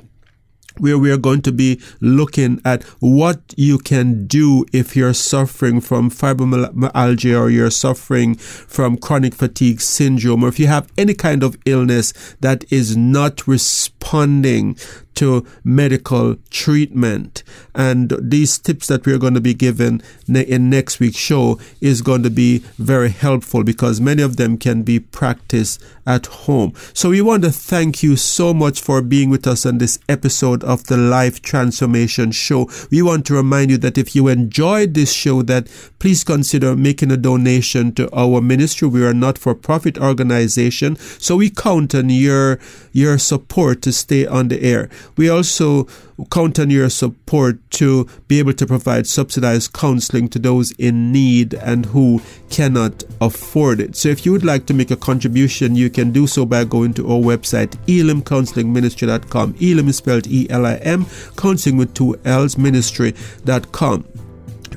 where 0.78 0.98
we 0.98 1.10
are 1.10 1.16
going 1.16 1.42
to 1.42 1.52
be 1.52 1.80
looking 2.00 2.60
at 2.64 2.82
what 3.00 3.40
you 3.56 3.78
can 3.78 4.26
do 4.26 4.64
if 4.72 4.96
you're 4.96 5.14
suffering 5.14 5.80
from 5.80 6.10
fibromyalgia 6.10 7.38
or 7.38 7.50
you're 7.50 7.70
suffering 7.70 8.34
from 8.34 8.96
chronic 8.96 9.34
fatigue 9.34 9.80
syndrome 9.80 10.44
or 10.44 10.48
if 10.48 10.58
you 10.58 10.66
have 10.66 10.90
any 10.98 11.14
kind 11.14 11.42
of 11.42 11.56
illness 11.64 12.12
that 12.40 12.64
is 12.70 12.96
not 12.96 13.46
responding 13.46 14.76
to 15.16 15.46
medical 15.64 16.36
treatment. 16.50 17.42
And 17.74 18.12
these 18.20 18.58
tips 18.58 18.86
that 18.86 19.06
we're 19.06 19.18
going 19.18 19.34
to 19.34 19.40
be 19.40 19.54
given 19.54 20.02
in 20.28 20.70
next 20.70 21.00
week's 21.00 21.18
show 21.18 21.58
is 21.80 22.02
going 22.02 22.22
to 22.22 22.30
be 22.30 22.58
very 22.78 23.10
helpful 23.10 23.64
because 23.64 24.00
many 24.00 24.22
of 24.22 24.36
them 24.36 24.56
can 24.58 24.82
be 24.82 25.00
practiced 25.00 25.82
at 26.06 26.26
home. 26.26 26.72
So 26.94 27.10
we 27.10 27.20
want 27.20 27.42
to 27.42 27.50
thank 27.50 28.02
you 28.02 28.16
so 28.16 28.54
much 28.54 28.80
for 28.80 29.02
being 29.02 29.28
with 29.28 29.46
us 29.46 29.66
on 29.66 29.78
this 29.78 29.98
episode 30.08 30.62
of 30.64 30.84
the 30.84 30.96
Life 30.96 31.42
Transformation 31.42 32.30
Show. 32.30 32.70
We 32.90 33.02
want 33.02 33.26
to 33.26 33.34
remind 33.34 33.70
you 33.70 33.78
that 33.78 33.98
if 33.98 34.14
you 34.14 34.28
enjoyed 34.28 34.94
this 34.94 35.12
show, 35.12 35.42
that 35.42 35.68
please 35.98 36.22
consider 36.22 36.76
making 36.76 37.10
a 37.10 37.16
donation 37.16 37.92
to 37.94 38.08
our 38.14 38.40
ministry. 38.40 38.88
We 38.88 39.04
are 39.04 39.14
not 39.14 39.38
for 39.38 39.54
profit 39.54 39.98
organization, 39.98 40.96
so 40.96 41.36
we 41.36 41.50
count 41.50 41.94
on 41.94 42.10
your 42.10 42.60
your 42.92 43.18
support 43.18 43.82
to 43.82 43.92
stay 43.92 44.26
on 44.26 44.48
the 44.48 44.62
air. 44.62 44.88
We 45.16 45.28
also 45.28 45.86
count 46.30 46.58
on 46.58 46.70
your 46.70 46.88
support 46.88 47.58
to 47.72 48.08
be 48.28 48.38
able 48.38 48.54
to 48.54 48.66
provide 48.66 49.06
subsidized 49.06 49.72
counseling 49.72 50.28
to 50.30 50.38
those 50.38 50.72
in 50.72 51.12
need 51.12 51.54
and 51.54 51.86
who 51.86 52.22
cannot 52.50 53.04
afford 53.20 53.80
it. 53.80 53.96
So 53.96 54.08
if 54.08 54.24
you 54.24 54.32
would 54.32 54.44
like 54.44 54.66
to 54.66 54.74
make 54.74 54.90
a 54.90 54.96
contribution, 54.96 55.76
you 55.76 55.90
can 55.90 56.10
do 56.10 56.26
so 56.26 56.46
by 56.46 56.64
going 56.64 56.94
to 56.94 57.06
our 57.10 57.20
website, 57.20 57.76
elimcounselingministry.com. 57.86 59.56
Elim 59.60 59.88
is 59.88 59.96
spelled 59.96 60.26
E-L-I-M, 60.26 61.06
counseling 61.36 61.76
with 61.76 61.94
two 61.94 62.18
L's, 62.24 62.56
ministry.com. 62.56 64.15